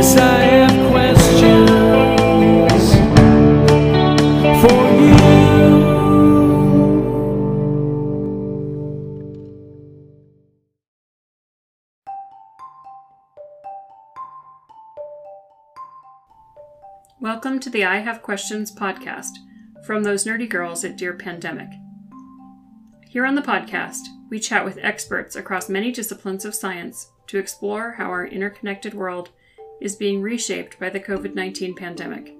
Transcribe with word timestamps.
Yes, 0.00 0.16
I 0.16 0.42
have 0.42 0.70
questions 0.92 1.70
for 4.62 4.82
you. 5.02 5.18
Welcome 17.20 17.58
to 17.58 17.68
the 17.68 17.84
I 17.84 17.96
Have 17.96 18.22
Questions 18.22 18.72
podcast 18.72 19.32
from 19.84 20.04
those 20.04 20.24
nerdy 20.24 20.48
girls 20.48 20.84
at 20.84 20.96
Dear 20.96 21.14
Pandemic. 21.14 21.70
Here 23.08 23.26
on 23.26 23.34
the 23.34 23.42
podcast, 23.42 24.02
we 24.30 24.38
chat 24.38 24.64
with 24.64 24.78
experts 24.80 25.34
across 25.34 25.68
many 25.68 25.90
disciplines 25.90 26.44
of 26.44 26.54
science 26.54 27.10
to 27.26 27.38
explore 27.38 27.94
how 27.98 28.04
our 28.04 28.24
interconnected 28.24 28.94
world 28.94 29.30
is 29.80 29.96
being 29.96 30.20
reshaped 30.20 30.78
by 30.78 30.90
the 30.90 31.00
COVID 31.00 31.34
19 31.34 31.74
pandemic. 31.74 32.34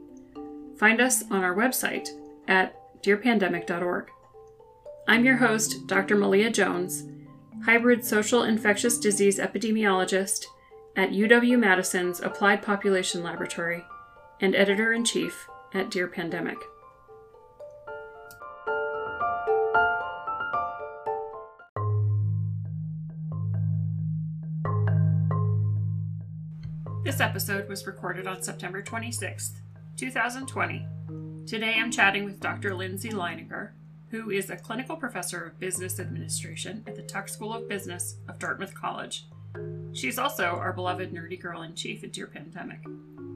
Find 0.77 1.01
us 1.01 1.24
on 1.30 1.42
our 1.42 1.55
website 1.55 2.09
at 2.47 2.74
dearpandemic.org. 3.02 4.11
I'm 5.06 5.24
your 5.24 5.37
host, 5.37 5.87
Dr. 5.87 6.16
Malia 6.16 6.51
Jones, 6.51 7.05
hybrid 7.64 8.05
social 8.05 8.42
infectious 8.42 8.98
disease 8.98 9.38
epidemiologist 9.38 10.45
at 10.97 11.11
UW 11.11 11.59
Madison's 11.59 12.20
Applied 12.20 12.62
Population 12.62 13.23
Laboratory 13.23 13.84
and 14.41 14.55
editor 14.55 14.92
in 14.92 15.05
chief 15.05 15.48
at 15.75 15.91
Dear 15.91 16.09
Pandemic. 16.09 16.59
This 27.09 27.20
episode 27.20 27.70
was 27.70 27.87
recorded 27.87 28.27
on 28.27 28.42
September 28.42 28.83
26th, 28.83 29.61
2020. 29.97 30.87
Today 31.47 31.77
I'm 31.78 31.91
chatting 31.91 32.27
with 32.27 32.39
Dr. 32.39 32.75
Lindsay 32.75 33.09
Leininger, 33.09 33.70
who 34.11 34.28
is 34.28 34.51
a 34.51 34.59
clinical 34.59 34.95
professor 34.95 35.42
of 35.42 35.59
business 35.59 36.01
administration 36.01 36.84
at 36.86 36.97
the 36.97 37.03
Tuck 37.03 37.31
School 37.31 37.55
of 37.55 37.67
Business 37.67 38.17
of 38.29 38.39
Dartmouth 38.39 38.75
College. 38.75 39.25
She's 39.95 40.19
also 40.19 40.45
our 40.45 40.75
beloved 40.75 41.11
nerdy 41.11 41.41
girl 41.41 41.62
in 41.62 41.75
chief 41.75 42.05
at 42.05 42.12
Dear 42.12 42.27
Pandemic. 42.27 42.84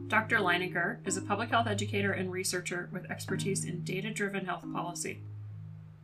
Dr. 0.06 0.36
Leininger 0.40 0.98
is 1.06 1.16
a 1.16 1.22
public 1.22 1.48
health 1.48 1.66
educator 1.66 2.12
and 2.12 2.30
researcher 2.30 2.90
with 2.92 3.10
expertise 3.10 3.64
in 3.64 3.84
data 3.84 4.12
driven 4.12 4.44
health 4.44 4.70
policy. 4.70 5.22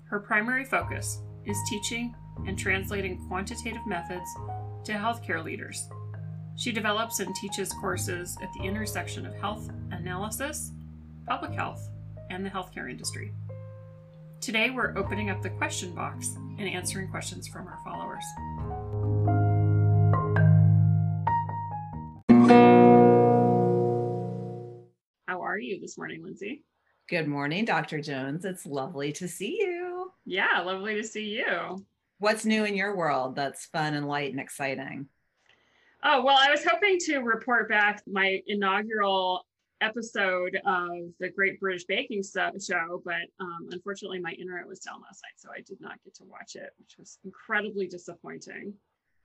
Her 0.04 0.20
primary 0.20 0.64
focus 0.64 1.18
is 1.44 1.58
teaching 1.68 2.14
and 2.46 2.58
translating 2.58 3.28
quantitative 3.28 3.86
methods 3.86 4.34
to 4.84 4.92
healthcare 4.92 5.44
leaders. 5.44 5.86
She 6.58 6.72
develops 6.72 7.20
and 7.20 7.32
teaches 7.36 7.72
courses 7.72 8.36
at 8.42 8.52
the 8.52 8.64
intersection 8.64 9.24
of 9.24 9.34
health 9.36 9.70
analysis, 9.92 10.72
public 11.24 11.52
health, 11.52 11.88
and 12.30 12.44
the 12.44 12.50
healthcare 12.50 12.90
industry. 12.90 13.32
Today, 14.40 14.70
we're 14.70 14.98
opening 14.98 15.30
up 15.30 15.40
the 15.40 15.50
question 15.50 15.94
box 15.94 16.34
and 16.58 16.68
answering 16.68 17.10
questions 17.10 17.46
from 17.46 17.68
our 17.68 17.78
followers. 17.84 18.24
How 25.28 25.40
are 25.40 25.60
you 25.60 25.80
this 25.80 25.96
morning, 25.96 26.24
Lindsay? 26.24 26.64
Good 27.08 27.28
morning, 27.28 27.66
Dr. 27.66 28.00
Jones. 28.00 28.44
It's 28.44 28.66
lovely 28.66 29.12
to 29.12 29.28
see 29.28 29.58
you. 29.60 30.10
Yeah, 30.26 30.60
lovely 30.62 30.96
to 30.96 31.04
see 31.04 31.36
you. 31.36 31.86
What's 32.18 32.44
new 32.44 32.64
in 32.64 32.74
your 32.74 32.96
world 32.96 33.36
that's 33.36 33.66
fun 33.66 33.94
and 33.94 34.08
light 34.08 34.32
and 34.32 34.40
exciting? 34.40 35.06
Oh, 36.04 36.22
well, 36.22 36.36
I 36.38 36.50
was 36.50 36.64
hoping 36.64 36.98
to 37.06 37.18
report 37.18 37.68
back 37.68 38.02
my 38.06 38.40
inaugural 38.46 39.44
episode 39.80 40.60
of 40.64 40.90
the 41.20 41.28
Great 41.28 41.60
British 41.60 41.84
Baking 41.84 42.22
Show, 42.22 43.02
but 43.04 43.14
um, 43.40 43.68
unfortunately, 43.70 44.20
my 44.20 44.32
internet 44.32 44.66
was 44.66 44.80
down 44.80 45.00
last 45.00 45.22
night, 45.24 45.34
so 45.36 45.50
I 45.54 45.60
did 45.60 45.80
not 45.80 46.02
get 46.04 46.14
to 46.16 46.24
watch 46.24 46.54
it, 46.54 46.70
which 46.78 46.96
was 46.98 47.18
incredibly 47.24 47.86
disappointing. 47.86 48.74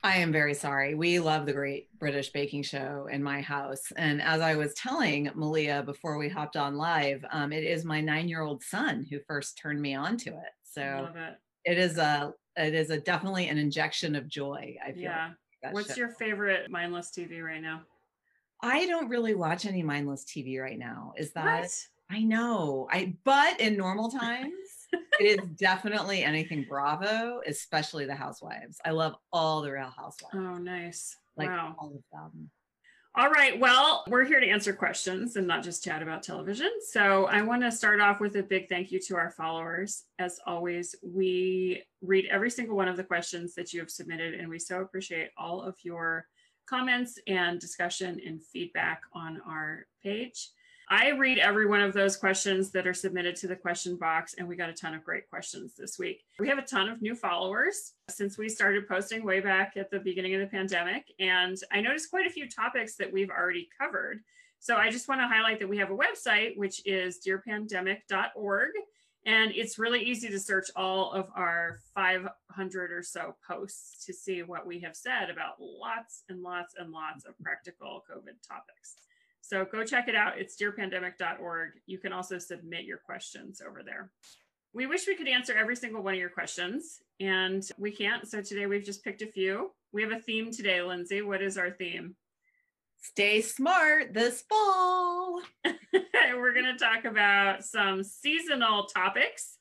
I 0.05 0.17
am 0.17 0.33
very 0.33 0.53
sorry. 0.53 0.95
We 0.95 1.19
love 1.19 1.45
the 1.45 1.53
Great 1.53 1.87
British 1.97 2.31
Baking 2.31 2.63
Show 2.63 3.07
in 3.09 3.23
my 3.23 3.41
house. 3.41 3.83
And 3.95 4.21
as 4.21 4.41
I 4.41 4.55
was 4.55 4.73
telling 4.73 5.31
Malia 5.33 5.81
before 5.81 6.17
we 6.17 6.27
hopped 6.27 6.57
on 6.57 6.75
live, 6.75 7.23
um, 7.31 7.53
it 7.53 7.63
is 7.63 7.85
my 7.85 8.01
nine 8.01 8.27
year 8.27 8.41
old 8.41 8.63
son 8.63 9.07
who 9.09 9.19
first 9.27 9.57
turned 9.57 9.81
me 9.81 9.95
on 9.95 10.17
to 10.17 10.31
it. 10.31 10.51
So 10.65 11.09
it. 11.15 11.71
it 11.71 11.77
is 11.77 11.97
a 11.97 12.33
it 12.57 12.73
is 12.73 12.89
a 12.89 12.99
definitely 12.99 13.47
an 13.47 13.57
injection 13.57 14.15
of 14.15 14.27
joy. 14.27 14.75
I 14.85 14.91
feel. 14.91 15.03
Yeah. 15.03 15.29
What's 15.71 15.97
your 15.97 16.09
favorite 16.09 16.69
mindless 16.69 17.11
TV 17.11 17.43
right 17.43 17.61
now? 17.61 17.81
I 18.61 18.85
don't 18.85 19.09
really 19.09 19.35
watch 19.35 19.65
any 19.65 19.83
mindless 19.83 20.23
TV 20.25 20.61
right 20.61 20.77
now. 20.79 21.13
Is 21.17 21.33
that 21.33 21.61
what? 21.61 21.87
I 22.09 22.21
know. 22.21 22.87
I 22.91 23.15
but 23.23 23.59
in 23.59 23.75
normal 23.77 24.09
times 24.09 24.53
it 25.19 25.39
is 25.39 25.47
definitely 25.57 26.23
anything 26.23 26.65
Bravo, 26.67 27.41
especially 27.45 28.05
the 28.05 28.15
Housewives. 28.15 28.77
I 28.85 28.91
love 28.91 29.15
all 29.31 29.61
the 29.61 29.71
Real 29.71 29.91
Housewives. 29.95 30.35
Oh, 30.35 30.57
nice. 30.57 31.17
Like 31.35 31.49
wow. 31.49 31.75
all 31.79 31.93
of 31.95 32.03
them. 32.11 32.49
All 33.15 33.29
right. 33.29 33.59
Well, 33.59 34.03
we're 34.07 34.25
here 34.25 34.39
to 34.39 34.49
answer 34.49 34.73
questions 34.73 35.35
and 35.35 35.45
not 35.45 35.61
just 35.61 35.83
chat 35.83 36.01
about 36.01 36.23
television. 36.23 36.71
So 36.89 37.25
I 37.25 37.43
want 37.43 37.61
to 37.61 37.71
start 37.71 38.01
off 38.01 38.19
with 38.19 38.35
a 38.37 38.41
big 38.41 38.67
thank 38.69 38.91
you 38.91 38.99
to 39.01 39.15
our 39.15 39.29
followers. 39.29 40.05
As 40.17 40.39
always, 40.47 40.95
we 41.03 41.83
read 42.01 42.25
every 42.31 42.49
single 42.49 42.75
one 42.75 42.87
of 42.87 42.97
the 42.97 43.03
questions 43.03 43.53
that 43.53 43.71
you 43.71 43.81
have 43.81 43.91
submitted, 43.91 44.33
and 44.33 44.49
we 44.49 44.57
so 44.57 44.81
appreciate 44.81 45.29
all 45.37 45.61
of 45.61 45.75
your 45.83 46.25
comments 46.67 47.19
and 47.27 47.59
discussion 47.59 48.19
and 48.25 48.43
feedback 48.43 49.01
on 49.13 49.39
our 49.47 49.85
page. 50.01 50.49
I 50.95 51.09
read 51.09 51.39
every 51.39 51.65
one 51.65 51.81
of 51.81 51.91
those 51.91 52.15
questions 52.15 52.69
that 52.69 52.85
are 52.85 52.93
submitted 52.93 53.35
to 53.37 53.47
the 53.47 53.55
question 53.55 53.97
box, 53.97 54.35
and 54.37 54.47
we 54.47 54.55
got 54.55 54.69
a 54.69 54.73
ton 54.73 54.93
of 54.93 55.03
great 55.03 55.27
questions 55.27 55.73
this 55.75 55.97
week. 55.97 56.23
We 56.37 56.47
have 56.49 56.59
a 56.59 56.61
ton 56.61 56.87
of 56.87 57.01
new 57.01 57.15
followers 57.15 57.93
since 58.11 58.37
we 58.37 58.47
started 58.47 58.87
posting 58.87 59.25
way 59.25 59.39
back 59.39 59.73
at 59.75 59.89
the 59.89 59.97
beginning 59.97 60.35
of 60.35 60.41
the 60.41 60.45
pandemic. 60.45 61.05
And 61.19 61.57
I 61.71 61.81
noticed 61.81 62.11
quite 62.11 62.27
a 62.27 62.29
few 62.29 62.47
topics 62.47 62.95
that 62.97 63.11
we've 63.11 63.31
already 63.31 63.69
covered. 63.81 64.19
So 64.59 64.75
I 64.75 64.91
just 64.91 65.07
want 65.07 65.19
to 65.21 65.27
highlight 65.27 65.59
that 65.61 65.67
we 65.67 65.79
have 65.79 65.89
a 65.89 65.97
website, 65.97 66.57
which 66.57 66.85
is 66.85 67.19
dearpandemic.org. 67.25 68.71
And 69.25 69.51
it's 69.55 69.79
really 69.79 70.03
easy 70.03 70.29
to 70.29 70.39
search 70.39 70.67
all 70.75 71.11
of 71.11 71.27
our 71.35 71.79
500 71.95 72.91
or 72.91 73.01
so 73.01 73.35
posts 73.47 74.05
to 74.05 74.13
see 74.13 74.43
what 74.43 74.67
we 74.67 74.79
have 74.81 74.95
said 74.95 75.31
about 75.31 75.55
lots 75.59 76.21
and 76.29 76.43
lots 76.43 76.75
and 76.77 76.91
lots 76.91 77.25
of 77.25 77.33
practical 77.39 78.03
COVID 78.07 78.47
topics. 78.47 78.97
So 79.43 79.65
go 79.65 79.83
check 79.83 80.07
it 80.07 80.15
out. 80.15 80.37
It's 80.37 80.55
dearpandemic.org. 80.55 81.71
You 81.85 81.97
can 81.97 82.13
also 82.13 82.37
submit 82.37 82.85
your 82.85 82.97
questions 82.97 83.61
over 83.61 83.83
there. 83.83 84.09
We 84.73 84.87
wish 84.87 85.05
we 85.05 85.17
could 85.17 85.27
answer 85.27 85.53
every 85.53 85.75
single 85.75 86.01
one 86.01 86.13
of 86.13 86.19
your 86.19 86.29
questions, 86.29 86.99
and 87.19 87.61
we 87.77 87.91
can't. 87.91 88.25
So 88.25 88.41
today 88.41 88.67
we've 88.67 88.85
just 88.85 89.03
picked 89.03 89.21
a 89.21 89.27
few. 89.27 89.71
We 89.91 90.01
have 90.01 90.13
a 90.13 90.19
theme 90.19 90.49
today, 90.49 90.81
Lindsay. 90.81 91.21
What 91.21 91.41
is 91.41 91.57
our 91.57 91.71
theme? 91.71 92.15
Stay 93.01 93.41
smart 93.41 94.13
this 94.13 94.43
fall. 94.47 95.41
We're 95.65 96.53
going 96.53 96.77
to 96.77 96.77
talk 96.77 97.03
about 97.03 97.65
some 97.65 98.01
seasonal 98.01 98.85
topics 98.85 99.57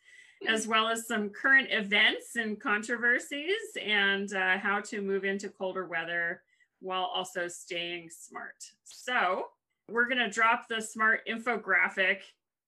as 0.47 0.69
well 0.69 0.89
as 0.89 1.09
some 1.09 1.29
current 1.31 1.69
events 1.73 2.37
and 2.37 2.61
controversies 2.61 3.77
and 3.85 4.33
uh, 4.33 4.59
how 4.59 4.81
to 4.81 5.03
move 5.03 5.25
into 5.25 5.49
colder 5.49 5.87
weather 5.89 6.43
while 6.81 7.11
also 7.13 7.49
staying 7.49 8.11
smart. 8.11 8.57
So, 8.85 9.47
we're 9.93 10.09
going 10.09 10.19
to 10.19 10.31
drop 10.31 10.67
the 10.69 10.81
smart 10.81 11.21
infographic 11.29 12.19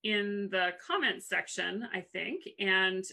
in 0.02 0.48
the 0.50 0.72
comments 0.86 1.28
section, 1.28 1.88
I 1.92 2.04
think. 2.12 2.42
And 2.58 3.04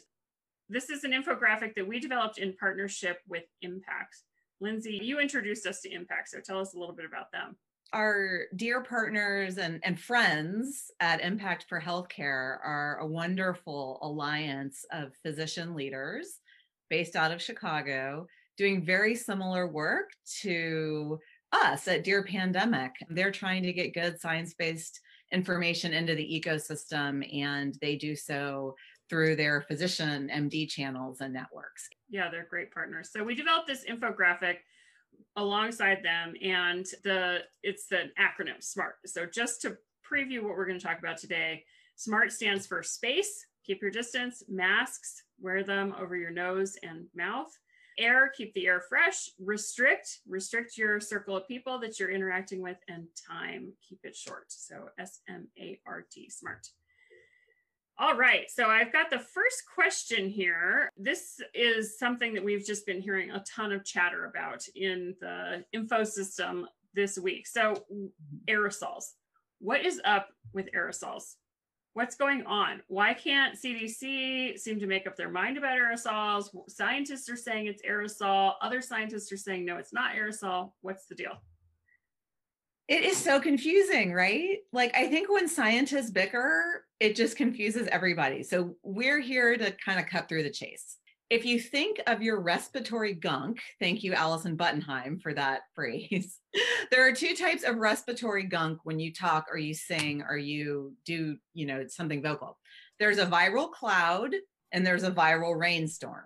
this 0.70 0.90
is 0.90 1.04
an 1.04 1.12
infographic 1.12 1.76
that 1.76 1.88
we 1.88 2.00
developed 2.00 2.38
in 2.38 2.54
partnership 2.54 3.20
with 3.28 3.44
Impact. 3.62 4.18
Lindsay, 4.60 5.00
you 5.02 5.20
introduced 5.20 5.66
us 5.66 5.82
to 5.82 5.92
Impact, 5.92 6.30
so 6.30 6.40
tell 6.40 6.60
us 6.60 6.74
a 6.74 6.80
little 6.80 6.96
bit 6.96 7.06
about 7.06 7.32
them. 7.32 7.56
Our 7.94 8.44
dear 8.56 8.82
partners 8.82 9.58
and, 9.58 9.80
and 9.84 10.00
friends 10.00 10.92
at 11.00 11.22
Impact 11.22 11.66
for 11.68 11.82
Healthcare 11.82 12.58
are 12.64 13.00
a 13.02 13.08
wonderful 13.08 14.00
alliance 14.02 14.86
of 14.94 15.14
physician 15.24 15.76
leaders 15.76 16.40
based 16.90 17.16
out 17.16 17.32
of 17.32 17.42
Chicago 17.42 18.28
doing 18.58 18.86
very 18.86 19.16
similar 19.16 19.68
work 19.68 20.12
to 20.42 21.20
us 21.52 21.88
at 21.88 22.04
Dear 22.04 22.24
Pandemic. 22.24 22.92
They're 23.10 23.32
trying 23.32 23.64
to 23.64 23.74
get 23.74 23.94
good 23.94 24.20
science 24.20 24.54
based 24.54 25.00
information 25.32 25.94
into 25.94 26.16
the 26.16 26.44
ecosystem, 26.44 27.26
and 27.38 27.78
they 27.82 27.96
do 27.96 28.16
so 28.16 28.76
through 29.10 29.36
their 29.36 29.62
physician 29.62 30.30
MD 30.34 30.70
channels 30.70 31.22
and 31.22 31.34
networks. 31.34 31.90
Yeah, 32.10 32.30
they're 32.30 32.48
great 32.50 32.72
partners. 32.72 33.10
So 33.12 33.24
we 33.24 33.36
developed 33.36 33.68
this 33.68 33.86
infographic 33.86 34.58
alongside 35.36 36.04
them, 36.04 36.34
and 36.42 36.86
the 37.04 37.40
it's 37.64 37.88
the 37.88 38.12
acronym 38.20 38.62
SMART. 38.62 38.96
So 39.06 39.26
just 39.26 39.62
to 39.62 39.78
preview 40.10 40.44
what 40.44 40.58
we're 40.58 40.66
going 40.66 40.80
to 40.80 40.86
talk 40.86 41.00
about 41.00 41.18
today, 41.18 41.64
SMART 41.96 42.32
stands 42.32 42.66
for 42.66 42.84
space, 42.84 43.46
keep 43.66 43.82
your 43.82 43.92
distance, 43.92 44.44
masks, 44.50 45.24
wear 45.40 45.64
them 45.64 45.94
over 46.00 46.16
your 46.16 46.32
nose 46.32 46.78
and 46.84 47.06
mouth, 47.16 47.52
air, 47.98 48.32
keep 48.36 48.54
the 48.54 48.68
air 48.68 48.82
fresh, 48.82 49.30
restrict, 49.40 50.20
restrict 50.28 50.78
your 50.78 51.00
circle 51.00 51.38
of 51.38 51.48
people 51.48 51.80
that 51.80 52.00
you're 52.00 52.12
interacting 52.12 52.62
with, 52.62 52.78
and 52.88 53.08
time, 53.30 53.74
keep 53.88 54.00
it 54.04 54.16
short. 54.16 54.46
So 54.48 54.90
S 55.00 55.20
M 55.28 55.48
A 55.60 55.80
R 55.86 56.06
T, 56.12 56.30
smart. 56.30 56.68
All 57.98 58.16
right, 58.16 58.50
so 58.50 58.66
I've 58.66 58.92
got 58.92 59.12
the 59.12 59.20
first 59.20 59.64
question 59.76 60.28
here. 60.28 60.90
This 60.98 61.40
is 61.54 62.00
something 62.00 62.34
that 62.34 62.44
we've 62.44 62.66
just 62.66 62.86
been 62.86 63.00
hearing 63.00 63.30
a 63.30 63.44
ton 63.44 63.72
of 63.72 63.86
chatter 63.86 64.26
about 64.26 64.66
in 64.74 65.14
the 65.20 65.64
info 65.72 66.04
system 66.04 66.66
this 66.96 67.20
week. 67.20 67.46
So, 67.46 67.76
aerosols. 68.50 69.12
What 69.60 69.86
is 69.86 70.02
up 70.04 70.30
with 70.52 70.72
aerosols? 70.76 71.36
What's 71.94 72.16
going 72.16 72.46
on? 72.46 72.82
Why 72.88 73.14
can't 73.14 73.60
CDC 73.60 74.58
seem 74.58 74.80
to 74.80 74.88
make 74.88 75.08
up 75.08 75.18
their 75.18 75.30
mind 75.30 75.58
about 75.58 75.78
aerosols? 75.78 76.48
Scientists 76.70 77.30
are 77.30 77.36
saying 77.36 77.66
it's 77.66 77.82
aerosol. 77.84 78.54
Other 78.62 78.82
scientists 78.82 79.30
are 79.34 79.38
saying, 79.38 79.66
no, 79.66 79.76
it's 79.76 79.92
not 79.92 80.16
aerosol. 80.16 80.72
What's 80.80 81.08
the 81.08 81.16
deal? 81.16 81.34
It 82.88 83.04
is 83.04 83.18
so 83.18 83.42
confusing, 83.42 84.14
right? 84.14 84.60
Like, 84.72 84.96
I 84.96 85.08
think 85.08 85.30
when 85.30 85.50
scientists 85.50 86.12
bicker, 86.12 86.86
it 87.02 87.18
just 87.18 87.36
confuses 87.36 87.88
everybody. 87.92 88.44
So, 88.44 88.76
we're 88.84 89.20
here 89.20 89.58
to 89.58 89.72
kind 89.84 90.00
of 90.00 90.06
cut 90.08 90.30
through 90.30 90.44
the 90.44 90.50
chase. 90.50 90.98
If 91.32 91.46
you 91.46 91.62
think 91.62 92.02
of 92.08 92.22
your 92.22 92.42
respiratory 92.42 93.14
gunk, 93.14 93.62
thank 93.80 94.04
you, 94.04 94.12
Allison 94.12 94.58
Buttenheim, 94.58 95.18
for 95.18 95.34
that 95.34 95.62
phrase. 95.74 96.38
there 96.92 97.08
are 97.08 97.14
two 97.14 97.38
types 97.38 97.64
of 97.64 97.78
respiratory 97.78 98.44
gunk 98.44 98.80
when 98.84 99.00
you 99.00 99.14
talk 99.14 99.46
or 99.50 99.58
you 99.58 99.74
sing 99.74 100.26
or 100.28 100.36
you 100.36 100.94
do, 101.06 101.38
you 101.54 101.66
know, 101.66 101.88
something 101.88 102.22
vocal. 102.22 102.58
There's 103.00 103.18
a 103.18 103.26
viral 103.26 103.72
cloud 103.72 104.36
and 104.74 104.86
there's 104.86 105.04
a 105.04 105.12
viral 105.12 105.58
rainstorm. 105.58 106.26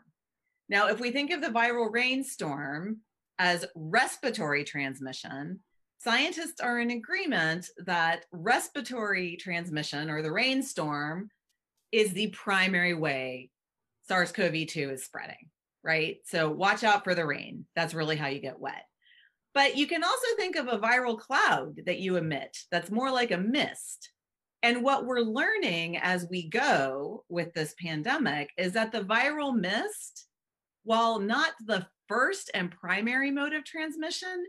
Now, 0.69 0.87
if 0.87 0.99
we 0.99 1.11
think 1.11 1.29
of 1.29 1.39
the 1.39 1.49
viral 1.49 1.93
rainstorm 1.93 3.01
as 3.37 3.63
respiratory 3.75 4.63
transmission, 4.63 5.59
scientists 5.99 6.59
are 6.59 6.79
in 6.79 6.89
agreement 6.89 7.69
that 7.85 8.25
respiratory 8.31 9.37
transmission 9.37 10.09
or 10.09 10.23
the 10.23 10.31
rainstorm 10.31 11.29
is 11.91 12.11
the 12.13 12.29
primary 12.29 12.95
way 12.95 13.51
SARS 14.07 14.31
CoV 14.31 14.67
2 14.67 14.91
is 14.91 15.05
spreading, 15.05 15.49
right? 15.83 16.17
So 16.25 16.49
watch 16.49 16.83
out 16.83 17.03
for 17.03 17.15
the 17.15 17.25
rain. 17.25 17.65
That's 17.75 17.93
really 17.93 18.15
how 18.15 18.27
you 18.27 18.39
get 18.39 18.59
wet. 18.59 18.83
But 19.53 19.77
you 19.77 19.87
can 19.87 20.03
also 20.03 20.27
think 20.37 20.57
of 20.57 20.67
a 20.67 20.77
viral 20.77 21.17
cloud 21.17 21.79
that 21.85 21.99
you 21.99 22.17
emit 22.17 22.57
that's 22.71 22.91
more 22.91 23.09
like 23.09 23.31
a 23.31 23.37
mist. 23.37 24.11
And 24.61 24.83
what 24.83 25.05
we're 25.05 25.21
learning 25.21 25.97
as 25.97 26.27
we 26.29 26.49
go 26.49 27.23
with 27.29 27.53
this 27.53 27.73
pandemic 27.81 28.49
is 28.57 28.73
that 28.73 28.91
the 28.91 29.01
viral 29.01 29.55
mist, 29.55 30.27
while 30.83 31.19
not 31.19 31.51
the 31.65 31.87
first 32.07 32.51
and 32.53 32.71
primary 32.71 33.31
mode 33.31 33.53
of 33.53 33.63
transmission, 33.63 34.45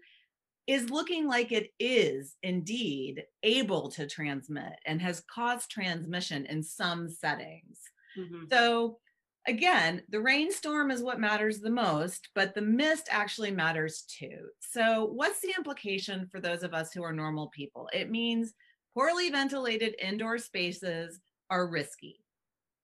is 0.66 0.90
looking 0.90 1.28
like 1.28 1.52
it 1.52 1.70
is 1.78 2.34
indeed 2.42 3.22
able 3.42 3.90
to 3.90 4.06
transmit 4.06 4.72
and 4.84 5.00
has 5.00 5.22
caused 5.32 5.70
transmission 5.70 6.46
in 6.46 6.62
some 6.62 7.08
settings. 7.08 7.80
Mm-hmm. 8.18 8.44
So, 8.50 8.98
again, 9.46 10.02
the 10.08 10.20
rainstorm 10.20 10.90
is 10.90 11.02
what 11.02 11.20
matters 11.20 11.60
the 11.60 11.70
most, 11.70 12.28
but 12.34 12.54
the 12.54 12.62
mist 12.62 13.08
actually 13.10 13.50
matters 13.50 14.04
too. 14.08 14.48
So, 14.60 15.06
what's 15.06 15.40
the 15.40 15.54
implication 15.56 16.28
for 16.30 16.40
those 16.40 16.62
of 16.62 16.74
us 16.74 16.92
who 16.92 17.02
are 17.02 17.12
normal 17.12 17.48
people? 17.48 17.88
It 17.92 18.10
means 18.10 18.54
poorly 18.94 19.30
ventilated 19.30 19.94
indoor 20.00 20.38
spaces 20.38 21.20
are 21.50 21.68
risky. 21.68 22.20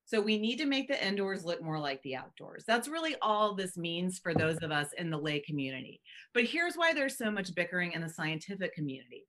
So 0.05 0.21
we 0.21 0.39
need 0.39 0.59
to 0.59 0.67
make 0.67 0.89
the 0.89 1.07
indoors 1.07 1.43
look 1.43 1.63
more 1.63 1.79
like 1.79 2.03
the 2.03 2.17
outdoors. 2.17 2.65
That's 2.67 2.87
really 2.87 3.17
all 3.23 3.55
this 3.55 3.79
means 3.79 4.19
for 4.19 4.35
those 4.35 4.59
of 4.59 4.71
us 4.71 4.89
in 4.99 5.09
the 5.09 5.17
lay 5.17 5.41
community. 5.41 6.03
But 6.35 6.45
here's 6.45 6.75
why 6.75 6.93
there's 6.93 7.17
so 7.17 7.31
much 7.31 7.55
bickering 7.55 7.93
in 7.93 8.03
the 8.03 8.11
scientific 8.11 8.75
community. 8.75 9.25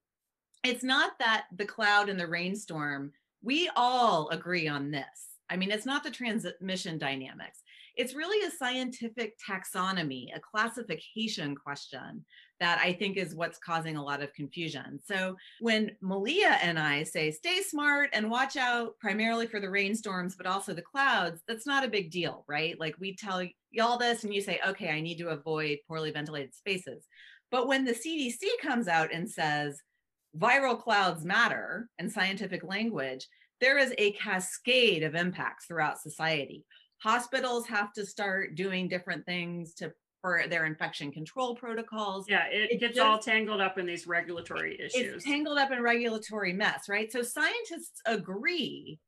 It's 0.61 0.83
not 0.83 1.13
that 1.19 1.45
the 1.55 1.65
cloud 1.65 2.09
and 2.09 2.19
the 2.19 2.27
rainstorm, 2.27 3.13
we 3.41 3.69
all 3.77 4.27
agree 4.27 4.67
on 4.67 4.91
this. 4.91 5.32
I 5.49 5.57
mean, 5.57 5.71
it's 5.71 5.85
not 5.85 6.03
the 6.03 6.11
transmission 6.11 6.97
dynamics. 6.97 7.61
It's 7.95 8.15
really 8.15 8.47
a 8.47 8.51
scientific 8.51 9.35
taxonomy, 9.37 10.35
a 10.35 10.39
classification 10.39 11.55
question 11.55 12.25
that 12.59 12.79
I 12.79 12.93
think 12.93 13.17
is 13.17 13.35
what's 13.35 13.59
causing 13.59 13.97
a 13.97 14.03
lot 14.03 14.23
of 14.23 14.33
confusion. 14.33 14.99
So 15.05 15.35
when 15.59 15.91
Malia 16.01 16.57
and 16.61 16.79
I 16.79 17.03
say 17.03 17.29
stay 17.29 17.61
smart 17.61 18.09
and 18.13 18.31
watch 18.31 18.57
out 18.57 18.97
primarily 18.99 19.45
for 19.45 19.59
the 19.59 19.69
rainstorms, 19.69 20.35
but 20.35 20.47
also 20.47 20.73
the 20.73 20.81
clouds, 20.81 21.41
that's 21.47 21.67
not 21.67 21.83
a 21.83 21.89
big 21.89 22.09
deal, 22.09 22.45
right? 22.47 22.79
Like 22.79 22.95
we 22.99 23.15
tell 23.15 23.45
y'all 23.69 23.97
this 23.97 24.23
and 24.23 24.33
you 24.33 24.41
say, 24.41 24.59
okay, 24.65 24.89
I 24.89 25.01
need 25.01 25.17
to 25.19 25.29
avoid 25.29 25.79
poorly 25.87 26.11
ventilated 26.11 26.55
spaces. 26.55 27.05
But 27.51 27.67
when 27.67 27.85
the 27.85 27.93
CDC 27.93 28.39
comes 28.61 28.87
out 28.87 29.13
and 29.13 29.29
says 29.29 29.79
viral 30.35 30.81
clouds 30.81 31.23
matter 31.23 31.89
in 31.99 32.09
scientific 32.09 32.63
language, 32.63 33.27
there 33.61 33.77
is 33.77 33.93
a 33.97 34.11
cascade 34.13 35.03
of 35.03 35.15
impacts 35.15 35.65
throughout 35.65 36.01
society. 36.01 36.65
Hospitals 37.01 37.67
have 37.67 37.91
to 37.93 38.05
start 38.05 38.55
doing 38.55 38.87
different 38.87 39.25
things 39.25 39.73
to 39.75 39.93
for 40.23 40.43
their 40.49 40.65
infection 40.65 41.11
control 41.11 41.53
protocols. 41.53 42.25
Yeah, 42.29 42.45
it, 42.45 42.71
it 42.71 42.79
gets 42.79 42.95
just, 42.95 43.05
all 43.05 43.19
tangled 43.19 43.59
up 43.59 43.77
in 43.77 43.85
these 43.85 44.07
regulatory 44.07 44.79
issues. 44.79 45.15
It's 45.15 45.25
tangled 45.25 45.57
up 45.57 45.71
in 45.71 45.83
regulatory 45.83 46.53
mess, 46.53 46.87
right? 46.87 47.11
So 47.11 47.21
scientists 47.21 48.01
agree 48.05 48.99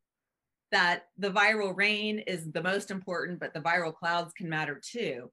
that 0.72 1.04
the 1.18 1.32
viral 1.32 1.74
rain 1.74 2.20
is 2.20 2.52
the 2.52 2.62
most 2.62 2.92
important, 2.92 3.40
but 3.40 3.54
the 3.54 3.62
viral 3.62 3.96
clouds 3.96 4.34
can 4.34 4.50
matter 4.50 4.82
too. 4.84 5.32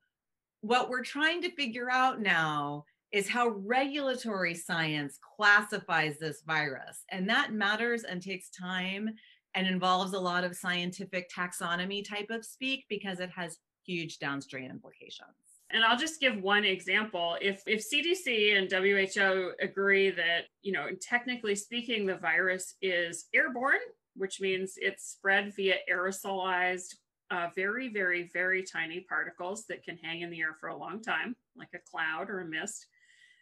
What 0.61 0.89
we're 0.89 1.03
trying 1.03 1.43
to 1.43 1.51
figure 1.51 1.91
out 1.91 2.21
now 2.21 2.85
is 3.13 3.29
how 3.29 3.49
regulatory 3.49 4.55
science 4.55 5.19
classifies 5.37 6.19
this 6.19 6.43
virus. 6.47 7.05
And 7.11 7.29
that 7.29 7.53
matters 7.53 8.05
and 8.05 8.23
takes 8.23 8.49
time 8.51 9.11
and 9.55 9.67
involves 9.67 10.15
a 10.15 10.21
lot 10.21 10.45
of 10.45 10.57
scientific 10.57 11.31
taxonomy 11.31 12.07
type 12.09 12.31
of 12.31 12.45
speak 12.45 12.87
because 12.89 13.21
it 13.21 13.31
has 13.31 13.59
huge 13.85 14.19
downstream 14.19 14.71
implications. 14.71 15.29
And 15.71 15.85
I'll 15.85 15.99
just 15.99 16.21
give 16.21 16.41
one 16.43 16.65
example. 16.65 17.37
If 17.41 17.63
if 17.67 17.83
CDC 17.83 18.59
and 18.59 18.71
WHO 18.71 19.53
agree 19.61 20.11
that, 20.11 20.45
you 20.63 20.73
know, 20.73 20.89
technically 21.01 21.55
speaking, 21.55 22.07
the 22.07 22.17
virus 22.17 22.75
is 22.83 23.27
airborne, 23.35 23.81
which 24.15 24.41
means 24.41 24.75
it's 24.77 25.11
spread 25.13 25.55
via 25.57 25.77
aerosolized, 25.91 26.97
uh, 27.31 27.49
very, 27.55 27.89
very, 27.89 28.29
very 28.35 28.63
tiny 28.63 29.01
particles 29.01 29.65
that 29.67 29.83
can 29.83 29.97
hang 29.97 30.21
in 30.21 30.31
the 30.31 30.41
air 30.41 30.55
for 30.61 30.69
a 30.69 30.77
long 30.77 31.01
time, 31.03 31.35
like 31.57 31.71
a 31.75 31.91
cloud 31.91 32.29
or 32.29 32.41
a 32.41 32.45
mist, 32.45 32.87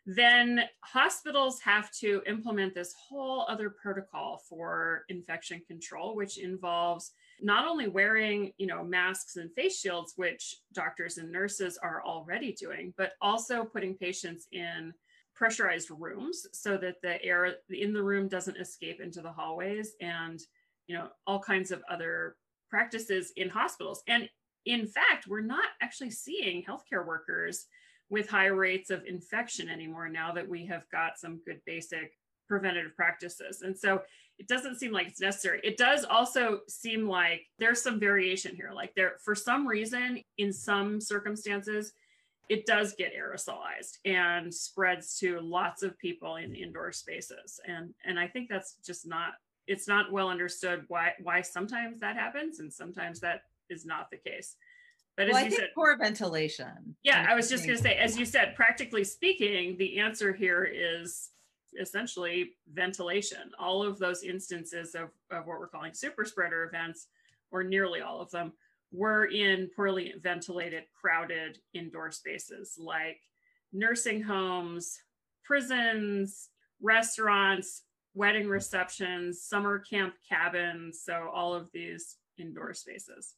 then 0.07 0.63
hospitals 0.81 1.61
have 1.61 1.91
to 1.93 2.23
implement 2.27 2.75
this 2.75 2.95
whole 2.95 3.47
other 3.49 3.71
protocol 3.71 4.43
for 4.49 5.05
infection 5.09 5.63
control, 5.69 6.17
which 6.17 6.39
involves 6.39 7.13
not 7.43 7.67
only 7.67 7.89
wearing 7.89 8.53
you 8.59 8.67
know 8.67 8.85
masks 8.85 9.37
and 9.37 9.53
face 9.55 9.79
shields 9.79 10.13
which 10.17 10.57
doctors 10.73 11.19
and 11.19 11.31
nurses 11.31 11.79
are 11.83 12.03
already 12.05 12.53
doing 12.53 12.93
but 12.97 13.13
also 13.21 13.65
putting 13.65 13.95
patients 13.95 14.47
in 14.53 14.93
pressurized 15.35 15.91
rooms 15.91 16.47
so 16.53 16.77
that 16.77 17.01
the 17.03 17.23
air 17.25 17.55
in 17.71 17.93
the 17.93 18.03
room 18.03 18.29
doesn't 18.29 18.59
escape 18.59 19.01
into 19.01 19.23
the 19.23 19.33
hallways 19.33 19.95
and 20.01 20.41
you 20.87 20.95
know 20.95 21.09
all 21.27 21.41
kinds 21.41 21.71
of 21.71 21.83
other 21.91 22.37
practices 22.69 23.33
in 23.37 23.49
hospitals. 23.49 24.03
And 24.07 24.29
in 24.67 24.87
fact 24.87 25.27
we're 25.27 25.41
not 25.41 25.65
actually 25.81 26.11
seeing 26.11 26.63
healthcare 26.63 27.07
workers 27.07 27.67
with 28.11 28.29
high 28.29 28.47
rates 28.47 28.91
of 28.91 29.05
infection 29.07 29.69
anymore 29.69 30.09
now 30.09 30.33
that 30.33 30.49
we 30.49 30.67
have 30.67 30.83
got 30.91 31.19
some 31.19 31.41
good 31.47 31.61
basic 31.65 32.13
preventative 32.49 32.95
practices. 32.97 33.63
And 33.63 33.79
so 33.79 34.03
it 34.39 34.49
doesn't 34.49 34.79
seem 34.79 34.91
like 34.91 35.07
it's 35.07 35.21
necessary. 35.21 35.61
It 35.63 35.77
does 35.77 36.05
also 36.05 36.61
seem 36.69 37.09
like 37.09 37.43
there's 37.59 37.83
some 37.83 38.01
variation 38.01 38.57
here. 38.57 38.73
Like 38.75 38.95
there, 38.95 39.15
for 39.25 39.35
some 39.35 39.67
reason, 39.67 40.23
in 40.39 40.53
some 40.53 41.01
circumstances, 41.01 41.93
it 42.49 42.67
does 42.67 42.95
get 42.95 43.13
aerosolized 43.15 43.99
and 44.05 44.53
spreads 44.53 45.17
to 45.19 45.41
lots 45.41 45.85
of 45.85 45.97
people 45.99 46.37
in 46.37 46.55
indoor 46.57 46.91
spaces. 46.91 47.61
And 47.65 47.95
and 48.05 48.19
I 48.19 48.27
think 48.27 48.49
that's 48.49 48.75
just 48.85 49.07
not 49.07 49.35
it's 49.69 49.87
not 49.87 50.11
well 50.11 50.29
understood 50.29 50.85
why 50.89 51.13
why 51.23 51.43
sometimes 51.43 52.01
that 52.01 52.17
happens 52.17 52.59
and 52.59 52.73
sometimes 52.73 53.21
that 53.21 53.43
is 53.69 53.87
not 53.87 54.11
the 54.11 54.17
case. 54.17 54.57
But 55.17 55.29
well, 55.29 55.37
as 55.37 55.43
I 55.43 55.47
you 55.47 55.51
said, 55.53 55.69
poor 55.75 55.97
ventilation. 55.99 56.97
Yeah, 57.03 57.27
I 57.29 57.35
was 57.35 57.51
just 57.51 57.65
going 57.65 57.77
to 57.77 57.83
say, 57.83 57.95
as 57.95 58.19
you 58.19 58.25
said, 58.25 58.55
practically 58.55 59.05
speaking, 59.05 59.77
the 59.77 59.99
answer 59.99 60.33
here 60.33 60.65
is 60.65 61.31
essentially 61.79 62.53
ventilation. 62.73 63.51
All 63.59 63.83
of 63.83 63.99
those 63.99 64.23
instances 64.23 64.95
of, 64.95 65.11
of 65.31 65.47
what 65.47 65.59
we're 65.59 65.69
calling 65.69 65.95
super 65.95 66.25
spreader 66.25 66.65
events, 66.65 67.09
or 67.51 67.63
nearly 67.63 68.01
all 68.01 68.21
of 68.21 68.31
them, 68.31 68.53
were 68.93 69.27
in 69.27 69.71
poorly 69.77 70.15
ventilated, 70.21 70.85
crowded 71.01 71.59
indoor 71.75 72.11
spaces 72.11 72.77
like 72.79 73.21
nursing 73.73 74.23
homes, 74.23 74.99
prisons, 75.45 76.49
restaurants, 76.81 77.83
wedding 78.15 78.49
receptions, 78.49 79.43
summer 79.43 79.79
camp 79.79 80.15
cabins. 80.29 81.03
So, 81.05 81.31
all 81.33 81.55
of 81.55 81.71
these 81.73 82.17
indoor 82.39 82.75
spaces. 82.75 83.35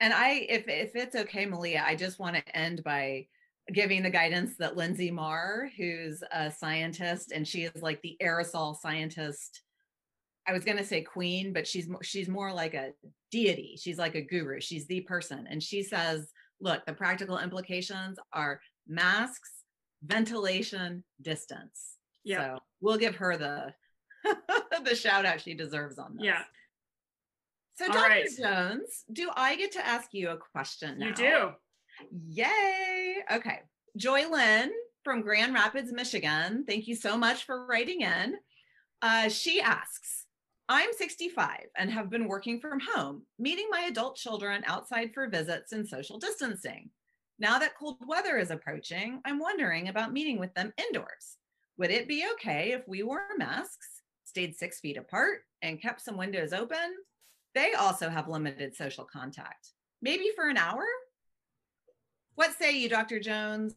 And 0.00 0.12
I, 0.12 0.46
if 0.48 0.68
if 0.68 0.94
it's 0.94 1.16
okay, 1.16 1.46
Malia, 1.46 1.82
I 1.84 1.96
just 1.96 2.18
want 2.18 2.36
to 2.36 2.56
end 2.56 2.84
by 2.84 3.26
giving 3.72 4.02
the 4.02 4.10
guidance 4.10 4.56
that 4.58 4.76
Linsey 4.76 5.12
Marr, 5.12 5.70
who's 5.76 6.22
a 6.32 6.50
scientist, 6.50 7.32
and 7.32 7.46
she 7.46 7.64
is 7.64 7.82
like 7.82 8.00
the 8.02 8.16
aerosol 8.22 8.76
scientist. 8.76 9.62
I 10.46 10.52
was 10.52 10.64
going 10.64 10.78
to 10.78 10.84
say 10.84 11.02
queen, 11.02 11.52
but 11.52 11.66
she's 11.66 11.88
she's 12.02 12.28
more 12.28 12.52
like 12.52 12.74
a 12.74 12.92
deity. 13.30 13.76
She's 13.80 13.98
like 13.98 14.14
a 14.14 14.22
guru. 14.22 14.60
She's 14.60 14.86
the 14.86 15.02
person, 15.02 15.46
and 15.50 15.62
she 15.62 15.82
says, 15.82 16.30
"Look, 16.60 16.86
the 16.86 16.94
practical 16.94 17.38
implications 17.38 18.18
are 18.32 18.60
masks, 18.86 19.50
ventilation, 20.02 21.04
distance." 21.20 21.96
Yeah. 22.24 22.54
So 22.54 22.58
we'll 22.80 22.98
give 22.98 23.16
her 23.16 23.36
the 23.36 23.74
the 24.84 24.94
shout 24.94 25.26
out 25.26 25.40
she 25.40 25.54
deserves 25.54 25.98
on 25.98 26.16
this. 26.16 26.24
Yeah. 26.24 26.42
So, 27.78 27.86
All 27.86 27.92
Dr. 27.92 28.08
right. 28.08 28.28
Jones, 28.36 29.04
do 29.12 29.30
I 29.36 29.54
get 29.54 29.70
to 29.72 29.86
ask 29.86 30.08
you 30.12 30.30
a 30.30 30.36
question 30.36 30.98
now? 30.98 31.06
You 31.06 31.14
do. 31.14 31.50
Yay. 32.10 33.18
Okay. 33.32 33.60
Joy 33.96 34.28
Lynn 34.28 34.72
from 35.04 35.22
Grand 35.22 35.54
Rapids, 35.54 35.92
Michigan. 35.92 36.64
Thank 36.66 36.88
you 36.88 36.96
so 36.96 37.16
much 37.16 37.44
for 37.44 37.66
writing 37.66 38.00
in. 38.00 38.34
Uh, 39.00 39.28
she 39.28 39.60
asks 39.60 40.24
I'm 40.68 40.92
65 40.92 41.66
and 41.76 41.88
have 41.88 42.10
been 42.10 42.26
working 42.26 42.58
from 42.58 42.80
home, 42.80 43.22
meeting 43.38 43.68
my 43.70 43.82
adult 43.82 44.16
children 44.16 44.64
outside 44.66 45.12
for 45.14 45.28
visits 45.28 45.70
and 45.70 45.86
social 45.86 46.18
distancing. 46.18 46.90
Now 47.38 47.60
that 47.60 47.78
cold 47.78 47.98
weather 48.08 48.38
is 48.38 48.50
approaching, 48.50 49.20
I'm 49.24 49.38
wondering 49.38 49.86
about 49.86 50.12
meeting 50.12 50.40
with 50.40 50.52
them 50.54 50.72
indoors. 50.76 51.36
Would 51.76 51.92
it 51.92 52.08
be 52.08 52.26
okay 52.32 52.72
if 52.72 52.82
we 52.88 53.04
wore 53.04 53.22
masks, 53.38 54.02
stayed 54.24 54.56
six 54.56 54.80
feet 54.80 54.96
apart, 54.96 55.42
and 55.62 55.80
kept 55.80 56.00
some 56.00 56.16
windows 56.16 56.52
open? 56.52 56.96
They 57.54 57.72
also 57.74 58.08
have 58.08 58.28
limited 58.28 58.76
social 58.76 59.04
contact, 59.04 59.72
maybe 60.00 60.30
for 60.34 60.48
an 60.48 60.56
hour. 60.56 60.84
What 62.34 62.56
say 62.56 62.78
you, 62.78 62.88
Dr. 62.88 63.18
Jones? 63.18 63.74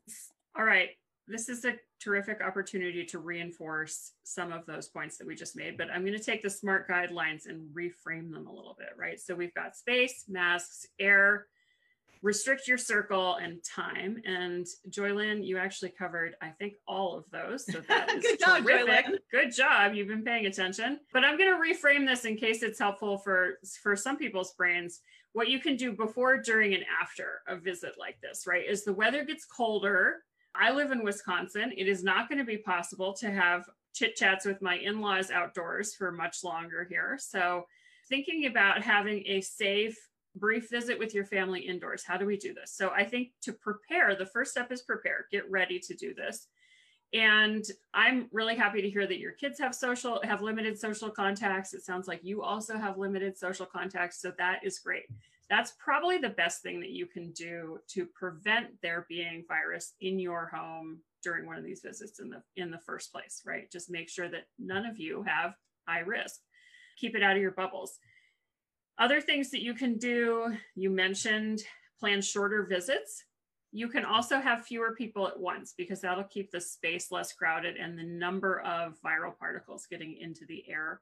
All 0.55 0.65
right. 0.65 0.89
This 1.27 1.49
is 1.49 1.65
a 1.65 1.75
terrific 2.01 2.41
opportunity 2.41 3.05
to 3.05 3.19
reinforce 3.19 4.11
some 4.23 4.51
of 4.51 4.65
those 4.65 4.87
points 4.87 5.17
that 5.17 5.27
we 5.27 5.35
just 5.35 5.55
made, 5.55 5.77
but 5.77 5.89
I'm 5.89 6.01
going 6.01 6.17
to 6.17 6.23
take 6.23 6.41
the 6.41 6.49
SMART 6.49 6.89
guidelines 6.89 7.45
and 7.47 7.69
reframe 7.75 8.31
them 8.31 8.47
a 8.47 8.53
little 8.53 8.75
bit, 8.77 8.89
right? 8.97 9.19
So 9.19 9.35
we've 9.35 9.53
got 9.53 9.75
space, 9.75 10.25
masks, 10.27 10.85
air, 10.99 11.47
restrict 12.21 12.67
your 12.67 12.77
circle, 12.77 13.35
and 13.35 13.63
time. 13.63 14.21
And 14.25 14.65
Joylyn, 14.89 15.45
you 15.45 15.57
actually 15.57 15.89
covered, 15.89 16.35
I 16.41 16.49
think, 16.49 16.73
all 16.87 17.17
of 17.17 17.25
those. 17.31 17.65
So 17.65 17.81
that 17.87 18.11
is 18.15 18.23
Good 18.23 18.39
job, 18.39 18.63
terrific. 18.63 19.05
Joylyn. 19.05 19.17
Good 19.31 19.55
job. 19.55 19.93
You've 19.93 20.07
been 20.07 20.23
paying 20.23 20.45
attention. 20.45 20.99
But 21.13 21.23
I'm 21.23 21.37
going 21.37 21.51
to 21.51 21.59
reframe 21.59 22.05
this 22.05 22.25
in 22.25 22.37
case 22.37 22.63
it's 22.63 22.79
helpful 22.79 23.17
for 23.17 23.57
for 23.81 23.95
some 23.95 24.17
people's 24.17 24.53
brains. 24.53 25.01
What 25.33 25.49
you 25.49 25.59
can 25.59 25.77
do 25.77 25.93
before, 25.93 26.37
during, 26.41 26.73
and 26.73 26.83
after 27.01 27.41
a 27.47 27.55
visit 27.55 27.93
like 27.97 28.19
this, 28.21 28.45
right? 28.45 28.65
Is 28.67 28.83
the 28.83 28.93
weather 28.93 29.23
gets 29.23 29.45
colder. 29.45 30.23
I 30.53 30.71
live 30.71 30.91
in 30.91 31.03
Wisconsin. 31.03 31.71
It 31.75 31.87
is 31.87 32.03
not 32.03 32.27
going 32.27 32.39
to 32.39 32.45
be 32.45 32.57
possible 32.57 33.13
to 33.13 33.31
have 33.31 33.69
chit 33.93 34.15
chats 34.15 34.45
with 34.45 34.61
my 34.61 34.75
in 34.75 34.99
laws 34.99 35.31
outdoors 35.31 35.95
for 35.95 36.11
much 36.11 36.43
longer 36.43 36.85
here. 36.89 37.17
So, 37.19 37.65
thinking 38.09 38.45
about 38.45 38.83
having 38.83 39.23
a 39.27 39.41
safe, 39.41 39.97
brief 40.35 40.69
visit 40.69 40.97
with 40.97 41.13
your 41.13 41.25
family 41.25 41.61
indoors. 41.61 42.03
How 42.03 42.17
do 42.17 42.25
we 42.25 42.37
do 42.37 42.53
this? 42.53 42.73
So, 42.73 42.89
I 42.89 43.03
think 43.03 43.29
to 43.41 43.53
prepare, 43.53 44.15
the 44.15 44.25
first 44.25 44.51
step 44.51 44.71
is 44.71 44.81
prepare, 44.81 45.27
get 45.31 45.49
ready 45.49 45.79
to 45.79 45.95
do 45.95 46.13
this. 46.13 46.47
And 47.13 47.65
I'm 47.93 48.29
really 48.31 48.55
happy 48.55 48.81
to 48.81 48.89
hear 48.89 49.05
that 49.05 49.19
your 49.19 49.33
kids 49.33 49.59
have 49.59 49.75
social, 49.75 50.21
have 50.23 50.41
limited 50.41 50.79
social 50.79 51.09
contacts. 51.09 51.73
It 51.73 51.83
sounds 51.83 52.07
like 52.07 52.21
you 52.23 52.41
also 52.41 52.77
have 52.77 52.97
limited 52.97 53.37
social 53.37 53.65
contacts. 53.65 54.21
So, 54.21 54.31
that 54.37 54.59
is 54.63 54.79
great 54.79 55.05
that's 55.51 55.73
probably 55.77 56.17
the 56.17 56.29
best 56.29 56.61
thing 56.61 56.79
that 56.79 56.91
you 56.91 57.05
can 57.05 57.29
do 57.33 57.77
to 57.89 58.05
prevent 58.05 58.67
there 58.81 59.05
being 59.09 59.43
virus 59.49 59.95
in 59.99 60.17
your 60.17 60.49
home 60.55 60.99
during 61.21 61.45
one 61.45 61.57
of 61.57 61.63
these 61.63 61.81
visits 61.81 62.21
in 62.21 62.29
the 62.29 62.41
in 62.55 62.71
the 62.71 62.79
first 62.79 63.11
place 63.11 63.43
right 63.45 63.69
just 63.69 63.91
make 63.91 64.09
sure 64.09 64.29
that 64.29 64.47
none 64.57 64.85
of 64.85 64.97
you 64.97 65.23
have 65.27 65.53
high 65.85 65.99
risk 65.99 66.39
keep 66.97 67.15
it 67.15 67.21
out 67.21 67.35
of 67.35 67.41
your 67.41 67.51
bubbles 67.51 67.99
other 68.97 69.21
things 69.21 69.49
that 69.51 69.63
you 69.63 69.73
can 69.73 69.97
do 69.97 70.55
you 70.75 70.89
mentioned 70.89 71.61
plan 71.99 72.21
shorter 72.21 72.63
visits 72.63 73.25
you 73.73 73.87
can 73.87 74.03
also 74.03 74.39
have 74.39 74.65
fewer 74.65 74.93
people 74.95 75.27
at 75.27 75.39
once 75.39 75.73
because 75.77 76.01
that'll 76.01 76.25
keep 76.25 76.51
the 76.51 76.59
space 76.59 77.11
less 77.11 77.31
crowded 77.31 77.77
and 77.77 77.97
the 77.97 78.03
number 78.03 78.59
of 78.61 78.97
viral 79.03 79.37
particles 79.37 79.87
getting 79.89 80.17
into 80.19 80.45
the 80.47 80.63
air 80.69 81.01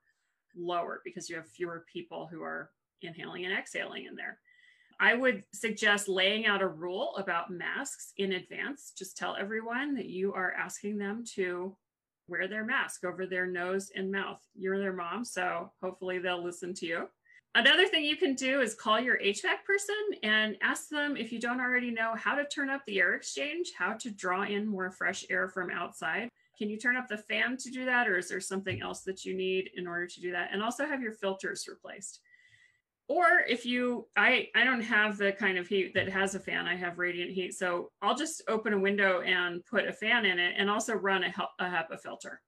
lower 0.56 1.02
because 1.04 1.30
you 1.30 1.36
have 1.36 1.50
fewer 1.50 1.84
people 1.92 2.28
who 2.32 2.44
are 2.44 2.70
inhaling 3.02 3.46
and 3.46 3.58
exhaling 3.58 4.06
in 4.06 4.16
there. 4.16 4.40
I 5.00 5.16
would 5.16 5.44
suggest 5.54 6.10
laying 6.10 6.46
out 6.46 6.62
a 6.62 6.68
rule 6.68 7.16
about 7.18 7.50
masks 7.50 8.14
in 8.18 8.34
advance. 8.34 8.92
Just 8.96 9.18
tell 9.18 9.36
everyone 9.40 9.96
that 9.96 10.08
you 10.08 10.34
are 10.34 10.52
asking 10.54 10.98
them 10.98 11.24
to 11.36 11.76
wear 12.28 12.48
their 12.48 12.66
mask 12.66 13.06
over 13.06 13.26
their 13.26 13.48
nose 13.48 13.92
and 13.96 14.12
mouth. 14.12 14.42
You're 14.56 14.78
their 14.78 14.94
mom, 14.94 15.24
so 15.24 15.72
hopefully 15.82 16.20
they'll 16.20 16.44
listen 16.44 16.74
to 16.76 16.86
you. 16.86 17.08
Another 17.56 17.88
thing 17.88 18.06
you 18.06 18.16
can 18.16 18.36
do 18.36 18.62
is 18.62 18.76
call 18.76 19.00
your 19.00 19.18
HVAC 19.18 19.64
person 19.66 19.96
and 20.22 20.56
ask 20.62 20.88
them 20.90 21.18
if 21.18 21.32
you 21.32 21.40
don't 21.40 21.60
already 21.60 21.90
know 21.90 22.14
how 22.16 22.36
to 22.36 22.46
turn 22.46 22.70
up 22.70 22.82
the 22.86 23.00
air 23.00 23.16
exchange, 23.16 23.72
how 23.78 23.94
to 23.94 24.12
draw 24.12 24.44
in 24.44 24.68
more 24.68 24.92
fresh 24.92 25.26
air 25.32 25.48
from 25.50 25.72
outside. 25.72 26.30
Can 26.58 26.70
you 26.70 26.78
turn 26.78 26.96
up 26.96 27.08
the 27.08 27.18
fan 27.18 27.58
to 27.58 27.72
do 27.72 27.86
that, 27.86 28.08
or 28.08 28.18
is 28.18 28.30
there 28.30 28.40
something 28.40 28.82
else 28.82 29.02
that 29.02 29.26
you 29.26 29.36
need 29.36 29.72
in 29.76 29.88
order 29.88 30.06
to 30.06 30.22
do 30.22 30.32
that? 30.32 30.50
And 30.54 30.62
also 30.62 30.86
have 30.86 31.02
your 31.02 31.14
filters 31.14 31.66
replaced 31.68 32.20
or 33.10 33.44
if 33.50 33.66
you 33.66 34.08
i 34.16 34.48
i 34.56 34.64
don't 34.64 34.82
have 34.82 35.18
the 35.18 35.34
kind 35.34 35.58
of 35.58 35.68
heat 35.68 35.94
that 35.94 36.08
has 36.08 36.36
a 36.36 36.40
fan 36.40 36.66
i 36.66 36.76
have 36.76 36.98
radiant 36.98 37.32
heat 37.32 37.54
so 37.54 37.92
i'll 38.02 38.16
just 38.16 38.42
open 38.48 38.72
a 38.72 38.80
window 38.80 39.22
and 39.22 39.66
put 39.66 39.88
a 39.88 39.92
fan 39.92 40.26
in 40.26 40.40
it 40.40 40.54
and 40.58 40.70
also 40.70 40.94
run 40.94 41.24
a, 41.24 41.34
a 41.60 41.66
hepa 41.66 42.00
filter 42.00 42.40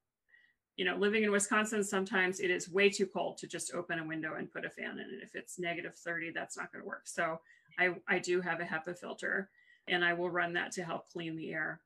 you 0.78 0.86
know 0.86 0.96
living 0.96 1.24
in 1.24 1.32
wisconsin 1.32 1.84
sometimes 1.84 2.40
it 2.40 2.50
is 2.50 2.70
way 2.70 2.90
too 2.90 3.06
cold 3.06 3.38
to 3.38 3.48
just 3.48 3.74
open 3.74 4.00
a 4.00 4.08
window 4.08 4.36
and 4.36 4.52
put 4.52 4.66
a 4.66 4.70
fan 4.70 4.92
in 4.92 5.00
it 5.00 5.24
if 5.24 5.36
it's 5.36 5.60
negative 5.60 5.96
30 5.96 6.32
that's 6.32 6.58
not 6.58 6.72
going 6.72 6.82
to 6.82 6.88
work 6.88 7.04
so 7.06 7.40
i 7.80 7.94
i 8.08 8.20
do 8.20 8.42
have 8.42 8.60
a 8.60 8.64
hepa 8.64 8.98
filter 8.98 9.50
and 9.88 10.04
i 10.04 10.14
will 10.14 10.30
run 10.30 10.54
that 10.54 10.72
to 10.72 10.84
help 10.84 11.10
clean 11.10 11.36
the 11.36 11.52
air 11.52 11.82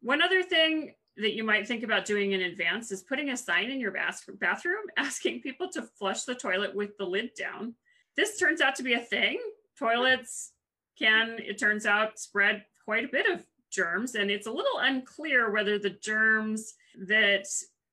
one 0.00 0.22
other 0.22 0.42
thing 0.42 0.94
that 1.18 1.34
you 1.34 1.42
might 1.42 1.66
think 1.66 1.82
about 1.82 2.04
doing 2.04 2.32
in 2.32 2.42
advance 2.42 2.92
is 2.92 3.02
putting 3.02 3.30
a 3.30 3.36
sign 3.36 3.70
in 3.70 3.80
your 3.80 3.94
bathroom 4.38 4.84
asking 4.96 5.40
people 5.40 5.68
to 5.72 5.82
flush 5.82 6.24
the 6.24 6.34
toilet 6.34 6.74
with 6.74 6.96
the 6.96 7.04
lid 7.04 7.30
down. 7.36 7.74
This 8.16 8.38
turns 8.38 8.60
out 8.60 8.76
to 8.76 8.82
be 8.82 8.94
a 8.94 9.00
thing. 9.00 9.40
Toilets 9.78 10.52
can, 10.98 11.36
it 11.38 11.58
turns 11.58 11.86
out, 11.86 12.18
spread 12.18 12.64
quite 12.84 13.04
a 13.04 13.08
bit 13.08 13.28
of 13.28 13.44
germs, 13.70 14.14
and 14.14 14.30
it's 14.30 14.46
a 14.46 14.52
little 14.52 14.78
unclear 14.78 15.50
whether 15.50 15.78
the 15.78 15.90
germs 15.90 16.74
that 17.06 17.46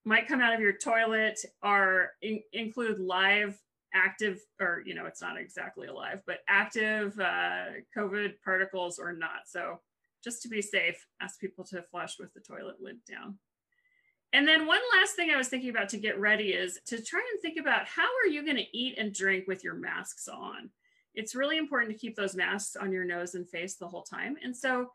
might 0.04 0.28
come 0.28 0.42
out 0.42 0.54
of 0.54 0.60
your 0.60 0.78
toilet 0.78 1.40
are 1.62 2.12
in, 2.22 2.42
include 2.54 3.00
live 3.00 3.60
active 3.94 4.42
or 4.60 4.84
you 4.86 4.94
know 4.94 5.06
it's 5.06 5.22
not 5.22 5.38
exactly 5.38 5.88
alive 5.88 6.22
but 6.28 6.40
active 6.50 7.18
uh, 7.18 7.68
covid 7.96 8.34
particles 8.44 9.00
or 9.00 9.14
not 9.14 9.40
so 9.46 9.80
just 10.26 10.42
to 10.42 10.50
be 10.50 10.62
safe, 10.62 11.06
ask 11.22 11.40
people 11.40 11.64
to 11.66 11.84
flush 11.84 12.18
with 12.20 12.34
the 12.34 12.42
toilet 12.42 12.78
lid 12.82 12.98
down. 13.10 13.38
And 14.34 14.46
then 14.46 14.66
one 14.66 14.82
last 15.00 15.16
thing 15.16 15.30
I 15.30 15.38
was 15.38 15.48
thinking 15.48 15.70
about 15.70 15.88
to 15.90 15.98
get 15.98 16.20
ready 16.20 16.50
is 16.50 16.80
to 16.88 17.02
try 17.02 17.22
and 17.32 17.42
think 17.42 17.58
about 17.58 17.88
how 17.88 18.04
are 18.04 18.28
you 18.28 18.44
going 18.44 18.58
to 18.58 18.78
eat 18.78 18.98
and 18.98 19.14
drink 19.14 19.46
with 19.48 19.64
your 19.64 19.76
masks 19.76 20.28
on? 20.28 20.72
It's 21.14 21.36
really 21.36 21.58
important 21.58 21.94
to 21.94 21.98
keep 21.98 22.16
those 22.18 22.36
masks 22.36 22.76
on 22.76 22.92
your 22.92 23.06
nose 23.06 23.36
and 23.36 23.48
face 23.48 23.76
the 23.76 23.88
whole 23.88 24.02
time. 24.02 24.36
And 24.44 24.54
so 24.54 24.90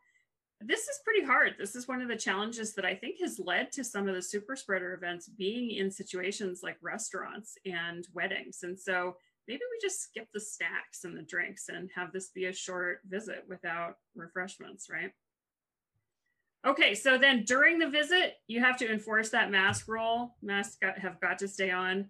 this 0.63 0.81
is 0.81 0.99
pretty 1.03 1.25
hard. 1.25 1.55
This 1.57 1.75
is 1.75 1.87
one 1.87 2.01
of 2.01 2.07
the 2.07 2.15
challenges 2.15 2.73
that 2.75 2.85
I 2.85 2.95
think 2.95 3.19
has 3.21 3.39
led 3.39 3.71
to 3.73 3.83
some 3.83 4.07
of 4.07 4.15
the 4.15 4.21
super 4.21 4.55
spreader 4.55 4.93
events 4.93 5.27
being 5.27 5.71
in 5.71 5.91
situations 5.91 6.61
like 6.63 6.77
restaurants 6.81 7.57
and 7.65 8.07
weddings. 8.13 8.59
And 8.63 8.79
so 8.79 9.15
maybe 9.47 9.61
we 9.71 9.79
just 9.81 10.01
skip 10.01 10.27
the 10.33 10.39
snacks 10.39 11.03
and 11.03 11.17
the 11.17 11.23
drinks 11.23 11.69
and 11.69 11.89
have 11.95 12.11
this 12.11 12.29
be 12.29 12.45
a 12.45 12.53
short 12.53 12.99
visit 13.07 13.43
without 13.47 13.95
refreshments, 14.15 14.87
right? 14.89 15.11
Okay, 16.65 16.93
so 16.93 17.17
then 17.17 17.43
during 17.43 17.79
the 17.79 17.89
visit, 17.89 18.35
you 18.47 18.59
have 18.59 18.77
to 18.77 18.91
enforce 18.91 19.29
that 19.29 19.49
mask 19.49 19.87
rule. 19.87 20.35
Masks 20.43 20.77
got, 20.79 20.99
have 20.99 21.19
got 21.19 21.39
to 21.39 21.47
stay 21.47 21.71
on. 21.71 22.07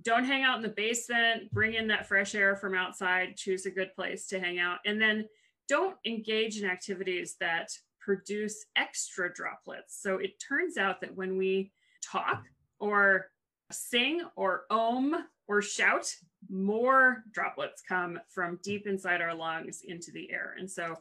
Don't 0.00 0.24
hang 0.24 0.42
out 0.42 0.56
in 0.56 0.62
the 0.62 0.68
basement. 0.68 1.52
Bring 1.52 1.74
in 1.74 1.88
that 1.88 2.06
fresh 2.06 2.34
air 2.34 2.56
from 2.56 2.74
outside. 2.74 3.36
Choose 3.36 3.66
a 3.66 3.70
good 3.70 3.94
place 3.94 4.26
to 4.28 4.40
hang 4.40 4.58
out. 4.58 4.78
And 4.86 5.00
then 5.00 5.28
don't 5.72 5.96
engage 6.04 6.60
in 6.60 6.68
activities 6.68 7.36
that 7.40 7.70
produce 7.98 8.66
extra 8.76 9.32
droplets. 9.32 9.98
So 10.02 10.18
it 10.18 10.32
turns 10.38 10.76
out 10.76 11.00
that 11.00 11.16
when 11.16 11.38
we 11.38 11.72
talk 12.04 12.44
or 12.78 13.30
sing 13.70 14.20
or 14.36 14.64
ohm 14.68 15.14
or 15.48 15.62
shout, 15.62 16.14
more 16.50 17.24
droplets 17.32 17.80
come 17.88 18.20
from 18.28 18.58
deep 18.62 18.86
inside 18.86 19.22
our 19.22 19.34
lungs 19.34 19.80
into 19.88 20.10
the 20.12 20.30
air. 20.30 20.56
And 20.58 20.70
so 20.70 20.94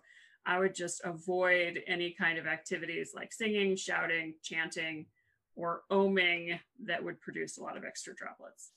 I 0.46 0.58
would 0.58 0.74
just 0.74 1.02
avoid 1.04 1.82
any 1.86 2.16
kind 2.18 2.38
of 2.38 2.48
activities 2.48 3.12
like 3.14 3.34
singing, 3.34 3.76
shouting, 3.76 4.36
chanting, 4.42 5.06
or 5.58 5.82
ohming 5.92 6.58
that 6.86 7.04
would 7.04 7.20
produce 7.20 7.58
a 7.58 7.62
lot 7.62 7.76
of 7.76 7.84
extra 7.84 8.16
droplets. 8.16 8.72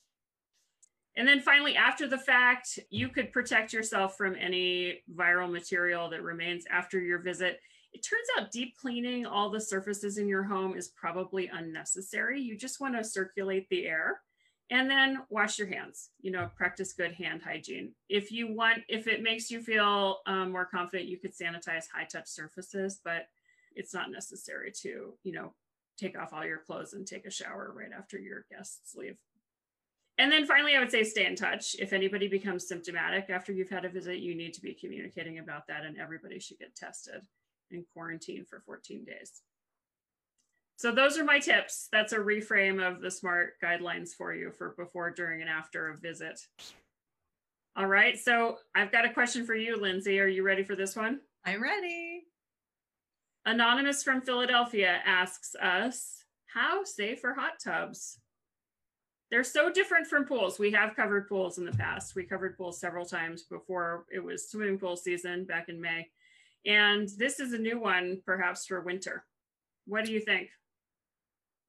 And 1.17 1.27
then 1.27 1.39
finally, 1.39 1.75
after 1.75 2.07
the 2.07 2.17
fact, 2.17 2.79
you 2.89 3.09
could 3.09 3.31
protect 3.31 3.71
yourself 3.71 4.17
from 4.17 4.35
any 4.35 5.01
viral 5.13 5.51
material 5.51 6.09
that 6.09 6.23
remains 6.23 6.65
after 6.69 6.99
your 6.99 7.19
visit. 7.19 7.59
It 7.93 8.03
turns 8.03 8.27
out 8.37 8.51
deep 8.51 8.75
cleaning 8.75 9.25
all 9.25 9.49
the 9.49 9.61
surfaces 9.61 10.17
in 10.17 10.27
your 10.27 10.43
home 10.43 10.75
is 10.75 10.89
probably 10.89 11.47
unnecessary. 11.47 12.41
You 12.41 12.57
just 12.57 12.81
want 12.81 12.97
to 12.97 13.03
circulate 13.03 13.69
the 13.69 13.85
air 13.85 14.19
and 14.71 14.89
then 14.89 15.19
wash 15.29 15.59
your 15.59 15.67
hands 15.67 16.09
you 16.21 16.31
know 16.31 16.49
practice 16.55 16.93
good 16.93 17.11
hand 17.11 17.41
hygiene 17.43 17.91
if 18.09 18.31
you 18.31 18.51
want 18.51 18.79
if 18.87 19.07
it 19.07 19.21
makes 19.21 19.51
you 19.51 19.61
feel 19.61 20.19
um, 20.25 20.51
more 20.51 20.65
confident 20.65 21.07
you 21.07 21.19
could 21.19 21.35
sanitize 21.35 21.85
high 21.93 22.05
touch 22.11 22.27
surfaces 22.27 22.99
but 23.03 23.27
it's 23.75 23.93
not 23.93 24.11
necessary 24.11 24.71
to 24.71 25.13
you 25.23 25.31
know 25.31 25.53
take 25.97 26.17
off 26.17 26.33
all 26.33 26.45
your 26.45 26.57
clothes 26.57 26.93
and 26.93 27.05
take 27.05 27.25
a 27.25 27.31
shower 27.31 27.73
right 27.75 27.91
after 27.97 28.17
your 28.17 28.45
guests 28.49 28.95
leave 28.95 29.17
and 30.17 30.31
then 30.31 30.45
finally 30.45 30.75
i 30.75 30.79
would 30.79 30.91
say 30.91 31.03
stay 31.03 31.25
in 31.25 31.35
touch 31.35 31.75
if 31.79 31.93
anybody 31.93 32.27
becomes 32.27 32.67
symptomatic 32.67 33.29
after 33.29 33.51
you've 33.51 33.69
had 33.69 33.85
a 33.85 33.89
visit 33.89 34.19
you 34.19 34.35
need 34.35 34.53
to 34.53 34.61
be 34.61 34.73
communicating 34.73 35.39
about 35.39 35.67
that 35.67 35.83
and 35.85 35.97
everybody 35.97 36.39
should 36.39 36.59
get 36.59 36.75
tested 36.75 37.21
and 37.71 37.85
quarantine 37.93 38.45
for 38.45 38.61
14 38.65 39.03
days 39.03 39.41
so 40.77 40.91
those 40.91 41.17
are 41.17 41.23
my 41.23 41.39
tips. 41.39 41.87
That's 41.91 42.11
a 42.11 42.17
reframe 42.17 42.85
of 42.85 43.01
the 43.01 43.09
SMART 43.09 43.53
guidelines 43.63 44.09
for 44.09 44.33
you 44.33 44.51
for 44.51 44.75
before, 44.77 45.09
during, 45.09 45.41
and 45.41 45.49
after 45.49 45.89
a 45.89 45.97
visit. 45.97 46.39
All 47.77 47.87
right. 47.87 48.17
So 48.17 48.57
I've 48.73 48.91
got 48.91 49.05
a 49.05 49.13
question 49.13 49.45
for 49.45 49.55
you, 49.55 49.79
Lindsay. 49.79 50.19
Are 50.19 50.27
you 50.27 50.43
ready 50.43 50.63
for 50.63 50.75
this 50.75 50.95
one? 50.95 51.21
I'm 51.45 51.61
ready. 51.61 52.23
Anonymous 53.45 54.03
from 54.03 54.21
Philadelphia 54.21 54.99
asks 55.05 55.55
us, 55.55 56.23
how 56.47 56.83
safe 56.83 57.23
are 57.23 57.33
hot 57.33 57.53
tubs? 57.63 58.19
They're 59.31 59.43
so 59.43 59.71
different 59.71 60.07
from 60.07 60.25
pools. 60.25 60.59
We 60.59 60.71
have 60.71 60.95
covered 60.95 61.27
pools 61.27 61.57
in 61.57 61.65
the 61.65 61.71
past. 61.71 62.15
We 62.15 62.23
covered 62.23 62.57
pools 62.57 62.79
several 62.79 63.05
times 63.05 63.43
before 63.43 64.05
it 64.13 64.23
was 64.23 64.49
swimming 64.49 64.77
pool 64.77 64.95
season 64.95 65.45
back 65.45 65.67
in 65.67 65.81
May. 65.81 66.07
And 66.65 67.09
this 67.17 67.39
is 67.39 67.53
a 67.53 67.57
new 67.57 67.79
one, 67.79 68.21
perhaps 68.25 68.65
for 68.65 68.81
winter. 68.81 69.25
What 69.87 70.05
do 70.05 70.11
you 70.11 70.19
think? 70.19 70.49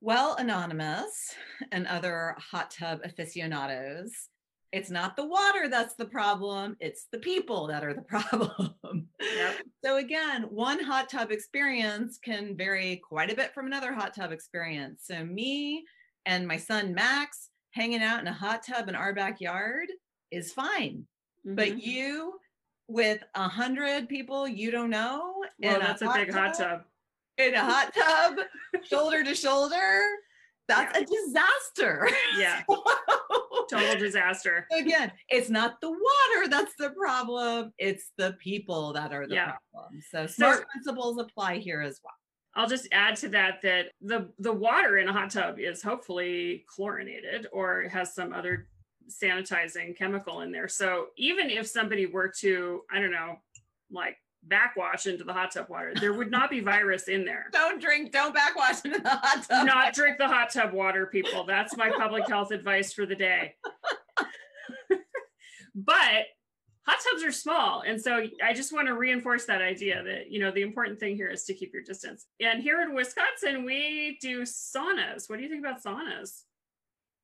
Well, 0.00 0.36
Anonymous 0.36 1.34
and 1.72 1.86
other 1.86 2.36
hot 2.38 2.70
tub 2.70 3.00
aficionados, 3.02 4.12
it's 4.72 4.90
not 4.90 5.16
the 5.16 5.26
water 5.26 5.68
that's 5.68 5.94
the 5.94 6.04
problem, 6.04 6.76
it's 6.80 7.06
the 7.10 7.18
people 7.18 7.66
that 7.68 7.82
are 7.82 7.94
the 7.94 8.02
problem. 8.02 8.74
Yep. 9.20 9.56
So, 9.84 9.98
again, 9.98 10.42
one 10.50 10.82
hot 10.82 11.08
tub 11.08 11.30
experience 11.30 12.18
can 12.18 12.56
vary 12.56 13.00
quite 13.08 13.30
a 13.30 13.36
bit 13.36 13.54
from 13.54 13.66
another 13.66 13.92
hot 13.92 14.16
tub 14.16 14.32
experience. 14.32 15.02
So, 15.04 15.24
me 15.24 15.84
and 16.26 16.46
my 16.46 16.56
son 16.58 16.92
Max 16.92 17.48
hanging 17.70 18.02
out 18.02 18.20
in 18.20 18.26
a 18.26 18.32
hot 18.32 18.62
tub 18.66 18.88
in 18.88 18.94
our 18.94 19.14
backyard 19.14 19.86
is 20.30 20.52
fine. 20.52 21.06
Mhm. 21.46 21.56
But 21.56 21.82
you 21.82 22.38
with 22.88 23.22
a 23.34 23.48
hundred 23.48 24.08
people 24.08 24.46
you 24.46 24.70
don't 24.70 24.90
know 24.90 25.34
well, 25.58 25.80
that's 25.80 26.02
a 26.02 26.12
big 26.12 26.32
hot 26.32 26.54
tub. 26.54 26.82
in 27.38 27.54
a 27.54 27.60
hot 27.64 27.92
tub, 27.94 28.38
shoulder 28.84 29.24
to 29.24 29.34
shoulder, 29.34 30.02
that's 30.68 30.96
a 30.98 31.04
disaster. 31.04 32.08
Yeah. 32.38 32.62
So, 32.68 33.78
Total 33.78 33.98
disaster. 33.98 34.66
Again, 34.72 35.10
it's 35.28 35.50
not 35.50 35.80
the 35.80 35.90
water 35.90 36.48
that's 36.48 36.74
the 36.78 36.90
problem, 36.90 37.72
it's 37.78 38.12
the 38.16 38.34
people 38.34 38.92
that 38.92 39.12
are 39.12 39.26
the 39.26 39.34
Yeah. 39.34 39.52
problem. 39.72 40.00
So 40.10 40.26
smart 40.26 40.68
principles 40.68 41.18
apply 41.18 41.58
here 41.58 41.80
as 41.80 42.00
well. 42.04 42.14
I'll 42.56 42.68
just 42.68 42.88
add 42.90 43.16
to 43.16 43.28
that 43.28 43.60
that 43.62 43.86
the 44.00 44.30
the 44.38 44.52
water 44.52 44.96
in 44.96 45.08
a 45.08 45.12
hot 45.12 45.30
tub 45.30 45.58
is 45.58 45.82
hopefully 45.82 46.64
chlorinated 46.66 47.46
or 47.52 47.82
has 47.92 48.14
some 48.14 48.32
other 48.32 48.66
sanitizing 49.08 49.96
chemical 49.96 50.40
in 50.40 50.50
there. 50.50 50.66
So 50.66 51.08
even 51.16 51.50
if 51.50 51.66
somebody 51.66 52.06
were 52.06 52.32
to, 52.40 52.82
I 52.90 52.98
don't 52.98 53.12
know, 53.12 53.36
like 53.90 54.16
backwash 54.42 55.06
into 55.06 55.22
the 55.22 55.32
hot 55.32 55.52
tub 55.52 55.68
water, 55.68 55.92
there 56.00 56.14
would 56.14 56.30
not 56.30 56.50
be 56.50 56.60
virus 56.60 57.08
in 57.08 57.24
there. 57.24 57.46
Don't 57.52 57.80
drink, 57.80 58.12
don't 58.12 58.34
backwash 58.34 58.84
into 58.84 59.00
the 59.00 59.10
hot 59.10 59.46
tub. 59.48 59.66
not 59.66 59.94
drink 59.94 60.18
the 60.18 60.26
hot 60.26 60.50
tub 60.52 60.72
water, 60.72 61.06
people. 61.06 61.44
That's 61.44 61.76
my 61.76 61.90
public 61.90 62.26
health 62.28 62.52
advice 62.52 62.92
for 62.92 63.06
the 63.06 63.14
day. 63.14 63.54
but 65.74 66.24
tubs 67.16 67.26
are 67.26 67.32
small. 67.32 67.82
And 67.86 68.00
so 68.00 68.26
I 68.44 68.52
just 68.52 68.72
want 68.72 68.86
to 68.88 68.94
reinforce 68.94 69.44
that 69.46 69.62
idea 69.62 70.02
that, 70.04 70.30
you 70.30 70.40
know, 70.40 70.50
the 70.50 70.62
important 70.62 70.98
thing 70.98 71.16
here 71.16 71.28
is 71.28 71.44
to 71.44 71.54
keep 71.54 71.72
your 71.72 71.82
distance. 71.82 72.26
And 72.40 72.62
here 72.62 72.82
in 72.82 72.94
Wisconsin, 72.94 73.64
we 73.64 74.18
do 74.20 74.42
saunas. 74.42 75.28
What 75.28 75.36
do 75.36 75.42
you 75.42 75.48
think 75.48 75.64
about 75.64 75.82
saunas? 75.82 76.42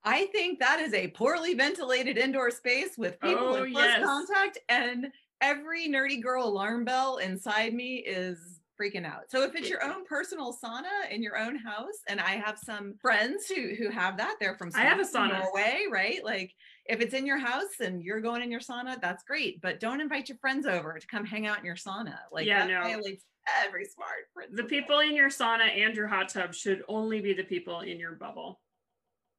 I 0.05 0.26
think 0.26 0.59
that 0.59 0.81
is 0.81 0.94
a 0.94 1.09
poorly 1.09 1.55
ventilated 1.55 2.18
indoor 2.18 2.50
space 2.50 2.98
with 2.98 3.16
oh, 3.22 3.28
people 3.28 3.44
Oh, 3.44 3.62
in 3.62 3.72
close 3.72 3.85
yes. 3.85 4.05
contact, 4.05 4.59
and 4.68 5.12
every 5.40 5.88
nerdy 5.88 6.20
girl 6.20 6.44
alarm 6.44 6.85
bell 6.85 7.18
inside 7.18 7.72
me 7.72 7.98
is 7.98 8.59
freaking 8.81 9.07
out. 9.07 9.31
So 9.31 9.44
if 9.44 9.55
it's 9.55 9.68
your 9.68 9.85
own 9.85 10.05
personal 10.05 10.52
sauna 10.52 11.09
in 11.11 11.22
your 11.22 11.38
own 11.38 11.55
house, 11.57 12.00
and 12.09 12.20
I 12.20 12.31
have 12.31 12.59
some 12.59 12.94
friends 13.00 13.46
who 13.46 13.74
who 13.76 13.90
have 13.90 14.16
that, 14.16 14.37
they're 14.40 14.57
from 14.57 14.72
I 14.74 14.81
have 14.81 14.98
a 14.98 15.05
sauna. 15.05 15.38
Norway, 15.38 15.85
right? 15.88 16.24
Like 16.24 16.52
if 16.87 17.01
it's 17.01 17.14
in 17.14 17.27
your 17.27 17.38
house 17.38 17.81
and 17.81 18.03
you're 18.03 18.21
going 18.21 18.42
in 18.42 18.51
your 18.51 18.61
sauna, 18.61 19.01
that's 19.01 19.23
great. 19.25 19.61
But 19.61 19.81
don't 19.81 20.01
invite 20.01 20.29
your 20.29 20.38
friends 20.38 20.66
over 20.66 20.99
to 20.99 21.07
come 21.07 21.25
hang 21.25 21.47
out 21.47 21.59
in 21.59 21.64
your 21.64 21.77
sauna. 21.77 22.16
Like 22.33 22.47
Yeah, 22.47 22.66
no. 22.66 22.83
violates 22.83 23.25
every 23.64 23.85
smart 23.85 24.51
The 24.53 24.64
people 24.64 25.01
in 25.01 25.14
your 25.14 25.29
sauna 25.29 25.68
and 25.77 25.95
your 25.95 26.09
hot 26.09 26.29
tub 26.29 26.55
should 26.55 26.83
only 26.88 27.21
be 27.21 27.33
the 27.35 27.45
people 27.45 27.81
in 27.81 27.99
your 27.99 28.12
bubble. 28.12 28.61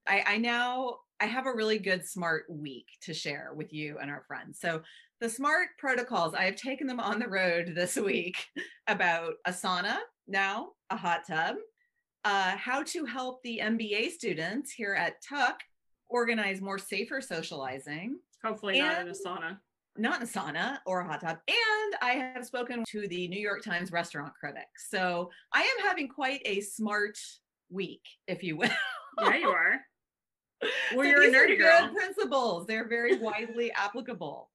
I, 0.08 0.24
I 0.26 0.38
now 0.38 0.98
I 1.20 1.26
have 1.26 1.46
a 1.46 1.54
really 1.54 1.80
good 1.80 2.06
smart 2.06 2.46
week 2.50 2.88
to 3.04 3.14
share 3.14 3.52
with 3.56 3.72
you 3.72 3.98
and 4.00 4.10
our 4.10 4.24
friends. 4.28 4.60
So 4.60 4.82
the 5.22 5.30
smart 5.30 5.70
protocols, 5.78 6.34
I 6.34 6.44
have 6.44 6.56
taken 6.56 6.86
them 6.88 7.00
on 7.00 7.20
the 7.20 7.30
road 7.30 7.74
this 7.76 7.96
week 7.96 8.46
about 8.88 9.36
a 9.46 9.52
sauna 9.52 9.98
now, 10.28 10.70
a 10.90 10.98
hot 10.98 11.22
tub, 11.28 11.56
uh, 12.26 12.58
how 12.58 12.84
to 12.84 13.06
help 13.06 13.42
the 13.44 13.60
MBA 13.64 14.12
students 14.12 14.72
here 14.72 14.94
at 14.94 15.22
Tuck 15.28 15.60
organize 16.18 16.62
more 16.62 16.78
safer 16.78 17.20
socializing, 17.20 18.20
Hopefully 18.46 18.80
not 18.80 19.02
in 19.02 19.08
a 19.10 19.12
sauna. 19.12 19.58
not 19.98 20.18
in 20.18 20.24
a 20.24 20.30
sauna 20.30 20.78
or 20.86 21.02
a 21.02 21.06
hot 21.08 21.22
tub. 21.22 21.38
And 21.48 21.96
I 22.02 22.12
have 22.14 22.46
spoken 22.46 22.84
to 22.90 23.08
the 23.08 23.28
New 23.28 23.40
York 23.40 23.64
Times 23.64 23.92
restaurant 23.92 24.32
critics. 24.40 24.90
So 24.90 25.30
I 25.54 25.62
am 25.62 25.86
having 25.88 26.08
quite 26.08 26.42
a 26.46 26.62
smart 26.62 27.18
week, 27.70 28.04
if 28.28 28.44
you 28.44 28.56
will. 28.58 28.70
Yeah, 29.22 29.36
you 29.38 29.50
are. 29.50 29.82
Well, 30.96 31.04
So 31.04 31.10
you're 31.10 31.24
a 31.24 31.28
nerdy 31.28 31.58
good 31.58 31.60
girl. 31.60 31.90
principles. 31.94 32.66
They're 32.68 32.88
very 32.88 33.18
widely 33.20 33.70
applicable. 33.74 34.50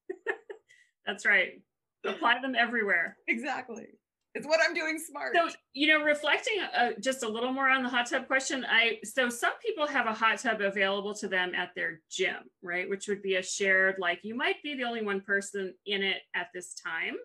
That's 1.07 1.27
right. 1.27 1.61
Apply 2.07 2.41
them 2.41 2.55
everywhere. 2.55 3.19
Exactly. 3.29 3.89
It's 4.35 4.47
what 4.47 4.61
I'm 4.65 4.75
doing 4.75 4.99
smart. 4.99 5.35
So, 5.35 5.49
you 5.73 5.89
know, 5.89 6.05
reflecting 6.05 6.55
uh, 6.77 6.91
just 7.01 7.23
a 7.23 7.29
little 7.29 7.53
more 7.53 7.69
on 7.69 7.83
the 7.83 7.89
hot 7.89 8.07
tub 8.07 8.27
question, 8.27 8.65
I 8.69 8.99
so 9.03 9.29
some 9.29 9.53
people 9.65 9.87
have 9.87 10.07
a 10.07 10.13
hot 10.13 10.39
tub 10.39 10.61
available 10.61 11.15
to 11.15 11.29
them 11.29 11.55
at 11.55 11.71
their 11.75 12.01
gym, 12.11 12.37
right? 12.63 12.89
Which 12.89 13.09
would 13.09 13.23
be 13.23 13.37
a 13.37 13.43
shared, 13.43 13.97
like 13.99 14.21
you 14.23 14.37
might 14.37 14.63
be 14.63 14.77
the 14.77 14.85
only 14.85 15.03
one 15.03 15.23
person 15.23 15.75
in 15.87 16.03
it 16.03 16.19
at 16.35 16.49
this 16.55 16.75
time. 16.75 17.17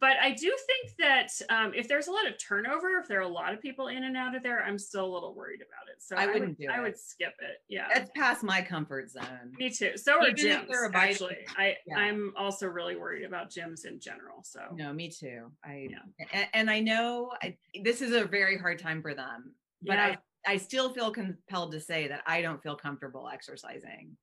But 0.00 0.16
I 0.22 0.30
do 0.30 0.54
think 0.66 0.96
that 0.98 1.28
um, 1.50 1.72
if 1.74 1.86
there's 1.86 2.06
a 2.06 2.10
lot 2.12 2.26
of 2.26 2.38
turnover, 2.38 2.98
if 2.98 3.08
there 3.08 3.18
are 3.18 3.22
a 3.24 3.28
lot 3.28 3.52
of 3.52 3.60
people 3.60 3.88
in 3.88 4.04
and 4.04 4.16
out 4.16 4.34
of 4.34 4.42
there, 4.42 4.62
I'm 4.62 4.78
still 4.78 5.04
a 5.04 5.12
little 5.12 5.34
worried 5.34 5.60
about 5.60 5.86
it. 5.94 6.02
So 6.02 6.16
I 6.16 6.26
would, 6.26 6.34
wouldn't 6.34 6.58
do 6.58 6.66
I 6.70 6.78
it. 6.78 6.82
would 6.82 6.98
skip 6.98 7.34
it. 7.40 7.58
Yeah. 7.68 7.88
That's 7.92 8.10
past 8.16 8.42
my 8.42 8.62
comfort 8.62 9.10
zone. 9.10 9.52
Me 9.58 9.68
too. 9.68 9.92
So 9.96 10.14
are 10.18 10.28
Even 10.28 10.66
gyms. 10.66 10.94
Actually, 10.94 11.36
I 11.58 11.76
Yeah. 11.86 11.96
I'm 11.98 12.32
also 12.38 12.66
really 12.68 12.96
worried 12.96 13.24
about 13.24 13.50
gyms 13.50 13.84
in 13.84 14.00
general. 14.00 14.42
So 14.44 14.60
No, 14.74 14.92
me 14.94 15.10
too. 15.10 15.50
I 15.62 15.88
Yeah. 15.90 16.26
and, 16.32 16.48
and 16.54 16.70
I 16.70 16.80
know 16.80 17.32
I, 17.42 17.56
this 17.82 18.00
is 18.00 18.12
a 18.12 18.24
very 18.24 18.56
hard 18.56 18.78
time 18.78 19.02
for 19.02 19.14
them, 19.14 19.54
but 19.82 19.96
Yeah. 19.96 20.16
I 20.46 20.52
I 20.54 20.56
still 20.56 20.92
feel 20.94 21.12
compelled 21.12 21.72
to 21.72 21.80
say 21.80 22.08
that 22.08 22.22
I 22.26 22.40
don't 22.42 22.62
feel 22.62 22.76
comfortable 22.76 23.28
exercising 23.32 24.16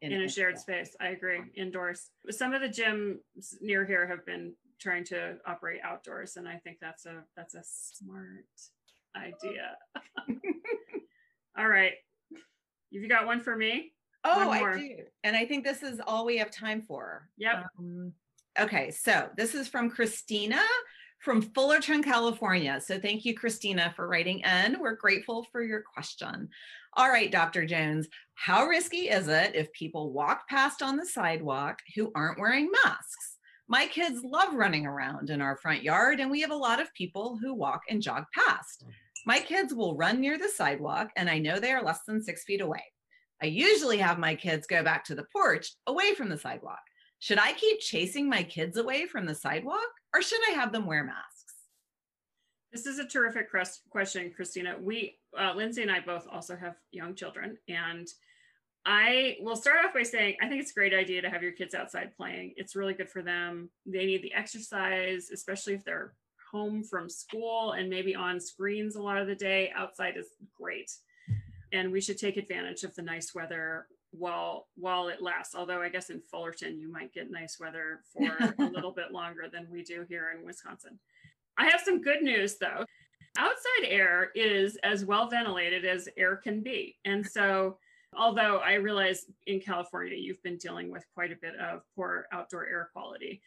in 0.00 0.12
a 0.12 0.28
shared 0.28 0.58
space. 0.58 0.94
I 1.00 1.08
agree. 1.08 1.40
Indoors. 1.56 2.10
Some 2.30 2.54
of 2.54 2.60
the 2.62 2.68
gyms 2.68 3.16
near 3.60 3.84
here 3.84 4.06
have 4.06 4.24
been 4.24 4.54
trying 4.80 5.04
to 5.04 5.36
operate 5.46 5.80
outdoors, 5.84 6.36
and 6.36 6.48
I 6.48 6.56
think 6.56 6.78
that's 6.80 7.06
a 7.06 7.24
that's 7.36 7.54
a 7.54 7.62
smart 7.64 8.44
idea. 9.16 9.76
All 11.58 11.68
right. 11.68 11.92
You've 12.90 13.08
got 13.08 13.26
one 13.26 13.40
for 13.40 13.56
me? 13.56 13.92
Oh. 14.24 14.50
I 14.50 14.78
do. 14.78 14.96
And 15.24 15.36
I 15.36 15.44
think 15.44 15.64
this 15.64 15.82
is 15.82 16.00
all 16.06 16.24
we 16.24 16.38
have 16.38 16.50
time 16.50 16.82
for. 16.82 17.28
Yep. 17.38 17.66
Um, 17.78 18.12
okay, 18.58 18.90
so 18.90 19.28
this 19.36 19.54
is 19.54 19.68
from 19.68 19.90
Christina 19.90 20.60
from 21.26 21.42
Fullerton, 21.42 22.02
California. 22.02 22.80
So 22.80 22.98
thank 22.98 23.24
you, 23.24 23.34
Christina, 23.34 23.92
for 23.96 24.06
writing 24.06 24.40
in. 24.40 24.78
We're 24.78 24.96
grateful 24.96 25.44
for 25.50 25.62
your 25.62 25.82
question. 25.82 26.48
All 26.94 27.08
right, 27.08 27.32
Dr. 27.32 27.66
Jones, 27.66 28.06
how 28.34 28.66
risky 28.66 29.08
is 29.08 29.28
it 29.28 29.54
if 29.54 29.72
people 29.72 30.12
walk 30.12 30.48
past 30.48 30.82
on 30.82 30.96
the 30.96 31.06
sidewalk 31.06 31.80
who 31.94 32.12
aren't 32.14 32.38
wearing 32.38 32.70
masks? 32.70 33.35
My 33.68 33.86
kids 33.86 34.22
love 34.22 34.54
running 34.54 34.86
around 34.86 35.30
in 35.30 35.40
our 35.40 35.56
front 35.56 35.82
yard, 35.82 36.20
and 36.20 36.30
we 36.30 36.40
have 36.40 36.52
a 36.52 36.56
lot 36.56 36.80
of 36.80 36.94
people 36.94 37.36
who 37.40 37.52
walk 37.52 37.82
and 37.90 38.00
jog 38.00 38.24
past. 38.32 38.84
My 39.26 39.40
kids 39.40 39.74
will 39.74 39.96
run 39.96 40.20
near 40.20 40.38
the 40.38 40.48
sidewalk, 40.48 41.10
and 41.16 41.28
I 41.28 41.38
know 41.38 41.58
they 41.58 41.72
are 41.72 41.82
less 41.82 42.00
than 42.06 42.22
six 42.22 42.44
feet 42.44 42.60
away. 42.60 42.84
I 43.42 43.46
usually 43.46 43.98
have 43.98 44.18
my 44.18 44.34
kids 44.34 44.66
go 44.66 44.84
back 44.84 45.04
to 45.04 45.14
the 45.14 45.26
porch 45.32 45.72
away 45.86 46.14
from 46.14 46.28
the 46.28 46.38
sidewalk. 46.38 46.78
Should 47.18 47.38
I 47.38 47.52
keep 47.54 47.80
chasing 47.80 48.28
my 48.28 48.42
kids 48.42 48.76
away 48.76 49.06
from 49.06 49.26
the 49.26 49.34
sidewalk 49.34 49.88
or 50.14 50.22
should 50.22 50.40
I 50.48 50.52
have 50.52 50.72
them 50.72 50.86
wear 50.86 51.04
masks? 51.04 51.54
This 52.72 52.86
is 52.86 52.98
a 52.98 53.06
terrific 53.06 53.48
question, 53.90 54.32
Christina. 54.34 54.76
We, 54.80 55.18
uh, 55.38 55.54
Lindsay 55.54 55.82
and 55.82 55.90
I 55.90 56.00
both 56.00 56.26
also 56.30 56.56
have 56.56 56.76
young 56.92 57.14
children. 57.14 57.56
And 57.68 58.06
I 58.86 59.36
will 59.40 59.56
start 59.56 59.84
off 59.84 59.92
by 59.92 60.04
saying 60.04 60.36
I 60.40 60.48
think 60.48 60.62
it's 60.62 60.70
a 60.70 60.74
great 60.74 60.94
idea 60.94 61.20
to 61.20 61.28
have 61.28 61.42
your 61.42 61.50
kids 61.50 61.74
outside 61.74 62.16
playing. 62.16 62.54
It's 62.56 62.76
really 62.76 62.94
good 62.94 63.10
for 63.10 63.20
them. 63.20 63.68
They 63.84 64.06
need 64.06 64.22
the 64.22 64.32
exercise, 64.32 65.30
especially 65.32 65.74
if 65.74 65.84
they're 65.84 66.14
home 66.52 66.84
from 66.84 67.10
school 67.10 67.72
and 67.72 67.90
maybe 67.90 68.14
on 68.14 68.40
screens 68.40 68.94
a 68.94 69.02
lot 69.02 69.18
of 69.18 69.26
the 69.26 69.34
day. 69.34 69.72
Outside 69.74 70.16
is 70.16 70.28
great. 70.56 70.92
And 71.72 71.90
we 71.90 72.00
should 72.00 72.16
take 72.16 72.36
advantage 72.36 72.84
of 72.84 72.94
the 72.94 73.02
nice 73.02 73.34
weather 73.34 73.88
while 74.12 74.68
while 74.76 75.08
it 75.08 75.20
lasts. 75.20 75.56
Although 75.56 75.82
I 75.82 75.88
guess 75.88 76.10
in 76.10 76.22
Fullerton 76.30 76.78
you 76.78 76.90
might 76.90 77.12
get 77.12 77.28
nice 77.28 77.58
weather 77.58 78.02
for 78.12 78.54
a 78.60 78.66
little 78.70 78.92
bit 78.92 79.10
longer 79.10 79.48
than 79.52 79.66
we 79.68 79.82
do 79.82 80.06
here 80.08 80.32
in 80.38 80.46
Wisconsin. 80.46 81.00
I 81.58 81.66
have 81.66 81.80
some 81.84 82.02
good 82.02 82.22
news 82.22 82.58
though. 82.58 82.84
Outside 83.36 83.88
air 83.88 84.30
is 84.36 84.78
as 84.84 85.04
well 85.04 85.28
ventilated 85.28 85.84
as 85.84 86.08
air 86.16 86.36
can 86.36 86.62
be. 86.62 86.96
And 87.04 87.26
so 87.26 87.78
Although 88.16 88.58
I 88.58 88.74
realize 88.74 89.26
in 89.46 89.60
California, 89.60 90.16
you've 90.16 90.42
been 90.42 90.56
dealing 90.56 90.90
with 90.90 91.04
quite 91.14 91.32
a 91.32 91.36
bit 91.36 91.54
of 91.56 91.82
poor 91.94 92.26
outdoor 92.32 92.66
air 92.66 92.90
quality. 92.92 93.42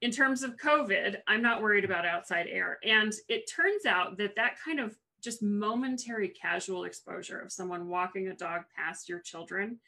In 0.00 0.10
terms 0.10 0.42
of 0.42 0.56
COVID, 0.56 1.16
I'm 1.26 1.42
not 1.42 1.62
worried 1.62 1.84
about 1.84 2.06
outside 2.06 2.46
air. 2.50 2.78
And 2.84 3.12
it 3.28 3.50
turns 3.50 3.86
out 3.86 4.16
that 4.18 4.36
that 4.36 4.56
kind 4.64 4.80
of 4.80 4.96
just 5.22 5.42
momentary 5.42 6.28
casual 6.28 6.84
exposure 6.84 7.40
of 7.40 7.50
someone 7.50 7.88
walking 7.88 8.28
a 8.28 8.34
dog 8.34 8.62
past 8.76 9.08
your 9.08 9.20
children 9.20 9.78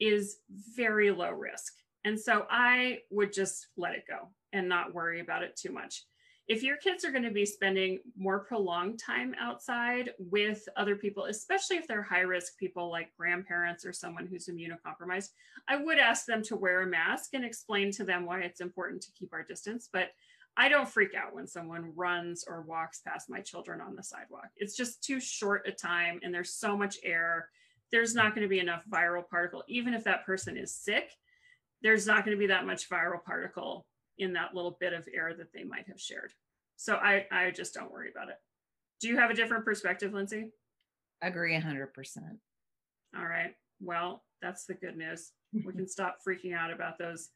is 0.00 0.38
very 0.48 1.10
low 1.10 1.30
risk. 1.30 1.74
And 2.04 2.18
so 2.18 2.46
I 2.50 3.00
would 3.10 3.32
just 3.32 3.68
let 3.76 3.94
it 3.94 4.04
go 4.08 4.28
and 4.52 4.68
not 4.68 4.94
worry 4.94 5.20
about 5.20 5.42
it 5.42 5.56
too 5.56 5.72
much 5.72 6.04
if 6.48 6.62
your 6.62 6.76
kids 6.76 7.04
are 7.04 7.10
going 7.10 7.24
to 7.24 7.30
be 7.30 7.44
spending 7.44 7.98
more 8.16 8.38
prolonged 8.40 9.00
time 9.00 9.34
outside 9.40 10.10
with 10.18 10.68
other 10.76 10.94
people, 10.94 11.24
especially 11.24 11.76
if 11.76 11.88
they're 11.88 12.02
high 12.02 12.20
risk 12.20 12.56
people 12.56 12.88
like 12.90 13.16
grandparents 13.18 13.84
or 13.84 13.92
someone 13.92 14.26
who's 14.26 14.48
immunocompromised, 14.48 15.30
I 15.68 15.76
would 15.76 15.98
ask 15.98 16.24
them 16.24 16.42
to 16.44 16.56
wear 16.56 16.82
a 16.82 16.86
mask 16.86 17.30
and 17.34 17.44
explain 17.44 17.90
to 17.92 18.04
them 18.04 18.26
why 18.26 18.40
it's 18.40 18.60
important 18.60 19.02
to 19.02 19.12
keep 19.18 19.32
our 19.32 19.42
distance. 19.42 19.88
But 19.92 20.10
I 20.56 20.68
don't 20.68 20.88
freak 20.88 21.14
out 21.14 21.34
when 21.34 21.48
someone 21.48 21.92
runs 21.96 22.44
or 22.46 22.62
walks 22.62 23.00
past 23.00 23.28
my 23.28 23.40
children 23.40 23.80
on 23.80 23.96
the 23.96 24.04
sidewalk. 24.04 24.48
It's 24.56 24.76
just 24.76 25.02
too 25.02 25.20
short 25.20 25.66
a 25.66 25.72
time 25.72 26.20
and 26.22 26.32
there's 26.32 26.54
so 26.54 26.76
much 26.76 26.96
air. 27.02 27.48
There's 27.90 28.14
not 28.14 28.34
going 28.34 28.42
to 28.42 28.48
be 28.48 28.60
enough 28.60 28.84
viral 28.88 29.28
particle, 29.28 29.64
even 29.68 29.94
if 29.94 30.04
that 30.04 30.24
person 30.24 30.56
is 30.56 30.74
sick, 30.74 31.10
there's 31.82 32.06
not 32.06 32.24
going 32.24 32.36
to 32.36 32.40
be 32.40 32.46
that 32.46 32.66
much 32.66 32.88
viral 32.88 33.22
particle 33.22 33.84
in 34.18 34.32
that 34.34 34.54
little 34.54 34.76
bit 34.80 34.92
of 34.92 35.08
air 35.12 35.34
that 35.34 35.52
they 35.52 35.64
might 35.64 35.86
have 35.88 36.00
shared. 36.00 36.32
So 36.76 36.96
I, 36.96 37.26
I 37.30 37.50
just 37.50 37.74
don't 37.74 37.92
worry 37.92 38.10
about 38.10 38.28
it. 38.28 38.36
Do 39.00 39.08
you 39.08 39.16
have 39.18 39.30
a 39.30 39.34
different 39.34 39.64
perspective, 39.64 40.12
Lindsay? 40.12 40.50
Agree 41.22 41.58
100%. 41.58 41.88
All 43.16 43.26
right. 43.26 43.54
Well, 43.80 44.22
that's 44.42 44.64
the 44.64 44.74
good 44.74 44.96
news. 44.96 45.32
We 45.52 45.72
can 45.72 45.88
stop 45.88 46.18
freaking 46.26 46.54
out 46.54 46.72
about 46.72 46.98
those, 46.98 47.30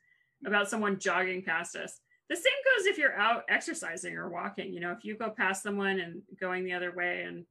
about 0.47 0.69
someone 0.69 0.99
jogging 0.99 1.43
past 1.43 1.77
us. 1.77 2.01
The 2.29 2.37
same 2.37 2.45
goes 2.45 2.87
if 2.87 2.99
you're 2.99 3.17
out 3.17 3.45
exercising 3.49 4.15
or 4.15 4.29
walking. 4.29 4.73
You 4.73 4.81
know, 4.81 4.93
if 4.93 5.05
you 5.05 5.17
go 5.17 5.31
past 5.31 5.63
someone 5.63 5.99
and 5.99 6.23
going 6.41 6.65
the 6.65 6.75
other 6.75 6.93
way, 6.95 7.25
and 7.27 7.45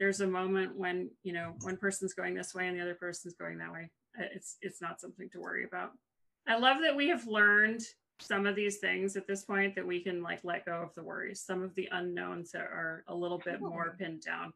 there's 0.00 0.20
a 0.20 0.26
moment 0.26 0.76
when, 0.76 1.10
you 1.22 1.32
know, 1.32 1.54
one 1.60 1.76
person's 1.76 2.14
going 2.14 2.34
this 2.34 2.54
way 2.54 2.66
and 2.66 2.76
the 2.76 2.82
other 2.82 2.94
person's 2.94 3.34
going 3.34 3.58
that 3.58 3.72
way, 3.72 3.90
uh, 4.18 4.24
it's 4.34 4.56
it's 4.62 4.82
not 4.82 5.00
something 5.00 5.28
to 5.30 5.40
worry 5.40 5.64
about. 5.64 5.92
I 6.48 6.58
love 6.58 6.78
that 6.82 6.96
we 6.96 7.08
have 7.10 7.26
learned 7.26 7.82
some 8.20 8.46
of 8.46 8.56
these 8.56 8.78
things 8.78 9.16
at 9.16 9.26
this 9.26 9.42
point 9.42 9.74
that 9.74 9.86
we 9.86 10.00
can 10.00 10.22
like 10.22 10.40
let 10.44 10.66
go 10.66 10.74
of 10.74 10.94
the 10.94 11.02
worries. 11.02 11.40
Some 11.40 11.62
of 11.62 11.74
the 11.74 11.88
unknowns 11.92 12.52
that 12.52 12.62
are 12.62 13.04
a 13.08 13.14
little 13.14 13.38
bit 13.38 13.60
more 13.60 13.96
pinned 13.98 14.22
down. 14.22 14.52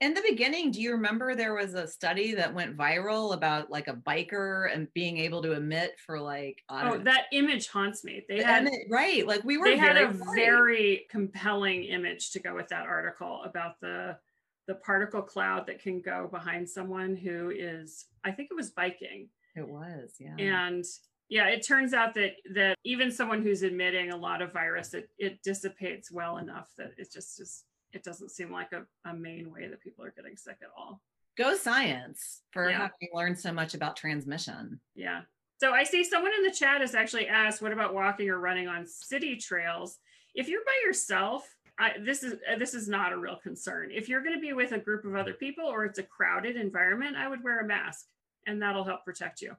In 0.00 0.12
the 0.12 0.22
beginning, 0.28 0.70
do 0.72 0.82
you 0.82 0.92
remember 0.92 1.34
there 1.34 1.54
was 1.54 1.72
a 1.72 1.88
study 1.88 2.34
that 2.34 2.52
went 2.52 2.76
viral 2.76 3.32
about 3.32 3.70
like 3.70 3.88
a 3.88 3.94
biker 3.94 4.72
and 4.72 4.92
being 4.92 5.16
able 5.16 5.40
to 5.42 5.52
emit 5.52 5.96
for 5.98 6.20
like 6.20 6.62
oh 6.68 6.82
know, 6.82 6.98
that 6.98 7.24
image 7.32 7.68
haunts 7.68 8.04
me. 8.04 8.22
They 8.28 8.42
had 8.42 8.68
right, 8.90 9.26
like 9.26 9.42
we 9.42 9.56
were. 9.56 9.64
They 9.64 9.78
had 9.78 9.96
a 9.96 10.14
very 10.34 11.06
compelling 11.10 11.84
image 11.84 12.30
to 12.32 12.40
go 12.40 12.54
with 12.54 12.68
that 12.68 12.86
article 12.86 13.42
about 13.44 13.80
the 13.80 14.18
the 14.66 14.74
particle 14.74 15.22
cloud 15.22 15.66
that 15.66 15.80
can 15.80 16.00
go 16.00 16.28
behind 16.30 16.68
someone 16.68 17.16
who 17.16 17.50
is, 17.50 18.06
I 18.24 18.32
think 18.32 18.48
it 18.50 18.54
was 18.54 18.70
biking. 18.70 19.28
It 19.54 19.66
was, 19.66 20.14
yeah. 20.18 20.34
And 20.38 20.84
yeah 21.28 21.48
it 21.48 21.66
turns 21.66 21.92
out 21.92 22.14
that 22.14 22.32
that 22.54 22.76
even 22.84 23.10
someone 23.10 23.42
who's 23.42 23.62
admitting 23.62 24.10
a 24.10 24.16
lot 24.16 24.42
of 24.42 24.52
virus 24.52 24.94
it, 24.94 25.08
it 25.18 25.42
dissipates 25.42 26.10
well 26.10 26.38
enough 26.38 26.68
that 26.76 26.92
it 26.98 27.12
just 27.12 27.40
is 27.40 27.64
it 27.96 28.04
doesn't 28.04 28.30
seem 28.30 28.52
like 28.52 28.72
a, 28.72 28.84
a 29.08 29.14
main 29.14 29.50
way 29.50 29.68
that 29.68 29.80
people 29.80 30.04
are 30.04 30.12
getting 30.14 30.36
sick 30.36 30.58
at 30.62 30.68
all. 30.76 31.00
Go 31.36 31.56
science 31.56 32.42
for 32.52 32.70
yeah. 32.70 32.78
having 32.78 33.08
learned 33.14 33.38
so 33.38 33.52
much 33.52 33.74
about 33.74 33.96
transmission. 33.96 34.80
Yeah. 34.94 35.22
So 35.58 35.72
i 35.72 35.84
see 35.84 36.04
someone 36.04 36.32
in 36.34 36.42
the 36.44 36.50
chat 36.50 36.82
has 36.82 36.94
actually 36.94 37.28
asked 37.28 37.62
what 37.62 37.72
about 37.72 37.94
walking 37.94 38.28
or 38.28 38.38
running 38.38 38.68
on 38.68 38.86
city 38.86 39.36
trails? 39.36 39.98
If 40.34 40.48
you're 40.48 40.64
by 40.64 40.78
yourself 40.84 41.48
I, 41.78 41.92
this 42.02 42.22
is 42.22 42.34
this 42.58 42.72
is 42.72 42.88
not 42.88 43.12
a 43.12 43.18
real 43.18 43.36
concern. 43.36 43.90
If 43.90 44.08
you're 44.08 44.22
going 44.22 44.34
to 44.34 44.40
be 44.40 44.54
with 44.54 44.72
a 44.72 44.78
group 44.78 45.04
of 45.04 45.14
other 45.14 45.34
people 45.34 45.64
or 45.64 45.84
it's 45.84 45.98
a 45.98 46.02
crowded 46.02 46.56
environment 46.56 47.16
i 47.16 47.28
would 47.28 47.42
wear 47.42 47.60
a 47.60 47.66
mask 47.66 48.06
and 48.46 48.60
that'll 48.60 48.84
help 48.84 49.04
protect 49.04 49.42
you 49.42 49.56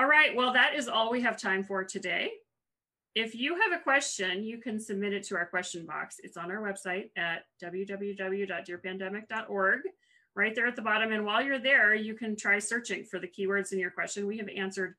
all 0.00 0.06
right, 0.06 0.34
well, 0.34 0.52
that 0.54 0.74
is 0.74 0.88
all 0.88 1.10
we 1.10 1.20
have 1.20 1.36
time 1.36 1.62
for 1.62 1.84
today. 1.84 2.30
If 3.14 3.34
you 3.34 3.60
have 3.60 3.78
a 3.78 3.82
question, 3.82 4.42
you 4.42 4.56
can 4.56 4.80
submit 4.80 5.12
it 5.12 5.24
to 5.24 5.36
our 5.36 5.44
question 5.44 5.84
box. 5.84 6.16
It's 6.24 6.38
on 6.38 6.50
our 6.50 6.62
website 6.62 7.10
at 7.18 7.44
www.dearpandemic.org, 7.62 9.80
right 10.34 10.54
there 10.54 10.66
at 10.66 10.76
the 10.76 10.80
bottom. 10.80 11.12
And 11.12 11.26
while 11.26 11.42
you're 11.42 11.58
there, 11.58 11.94
you 11.94 12.14
can 12.14 12.34
try 12.34 12.58
searching 12.58 13.04
for 13.04 13.18
the 13.18 13.28
keywords 13.28 13.72
in 13.72 13.78
your 13.78 13.90
question. 13.90 14.26
We 14.26 14.38
have 14.38 14.48
answered 14.48 14.94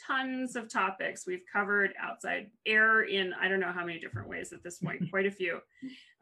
tons 0.00 0.56
of 0.56 0.72
topics. 0.72 1.26
We've 1.26 1.44
covered 1.52 1.92
outside 2.00 2.46
air 2.64 3.02
in 3.02 3.34
I 3.38 3.48
don't 3.48 3.60
know 3.60 3.72
how 3.72 3.84
many 3.84 4.00
different 4.00 4.30
ways 4.30 4.54
at 4.54 4.62
this 4.62 4.78
point, 4.78 5.10
quite 5.10 5.26
a 5.26 5.30
few. 5.30 5.60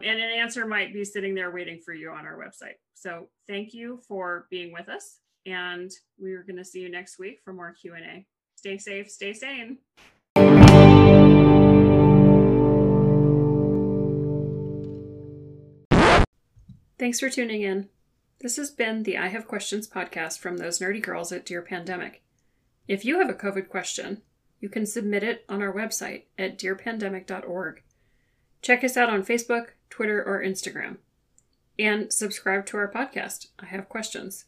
And 0.03 0.19
an 0.19 0.31
answer 0.31 0.67
might 0.67 0.93
be 0.93 1.05
sitting 1.05 1.37
there 1.37 1.53
waiting 1.53 1.79
for 1.79 1.95
you 1.95 2.11
on 2.11 2.27
our 2.27 2.37
website. 2.37 2.75
So 2.95 3.29
thank 3.47 3.73
you 3.73 4.01
for 4.09 4.49
being 4.51 4.73
with 4.73 4.89
us 4.89 5.21
and 5.47 5.91
we're 6.19 6.43
going 6.43 6.57
to 6.57 6.65
see 6.65 6.81
you 6.81 6.91
next 6.91 7.19
week 7.19 7.39
for 7.45 7.53
more 7.53 7.73
Q&A. 7.73 8.27
Stay 8.57 8.79
safe, 8.79 9.11
stay 9.11 9.33
sane. 9.33 9.79
Thanks 16.99 17.21
for 17.21 17.31
tuning 17.31 17.63
in. 17.63 17.89
This 18.41 18.57
has 18.57 18.71
been 18.71 19.05
the 19.05 19.17
I 19.17 19.29
Have 19.29 19.47
Questions 19.47 19.89
podcast 19.89 20.39
from 20.39 20.57
those 20.57 20.81
nerdy 20.81 21.03
girls 21.03 21.31
at 21.31 21.47
Dear 21.47 21.63
Pandemic. 21.63 22.23
If 22.89 23.05
you 23.05 23.21
have 23.21 23.31
a 23.31 23.35
COVID 23.35 23.69
question, 23.69 24.23
you 24.61 24.69
can 24.69 24.87
submit 24.87 25.23
it 25.23 25.45
on 25.49 25.63
our 25.63 25.73
website 25.73 26.25
at 26.39 26.59
dearpandemic.org. 26.59 27.83
Check 28.63 28.83
us 28.83 28.97
out 28.97 29.11
on 29.11 29.25
Facebook, 29.25 29.69
Twitter, 29.91 30.23
or 30.23 30.43
Instagram. 30.43 30.97
And 31.79 32.13
subscribe 32.13 32.67
to 32.67 32.79
our 32.79 32.91
podcast, 32.91 33.49
I 33.59 33.67
Have 33.67 33.89
Questions 33.89 34.47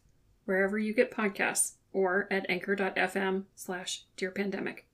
wherever 0.48 0.78
you 0.78 0.94
get 0.94 1.10
podcasts 1.10 1.74
or 1.92 2.26
at 2.30 2.48
anchor.fm 2.48 3.44
slash 3.54 4.04
dear 4.16 4.30
pandemic. 4.30 4.87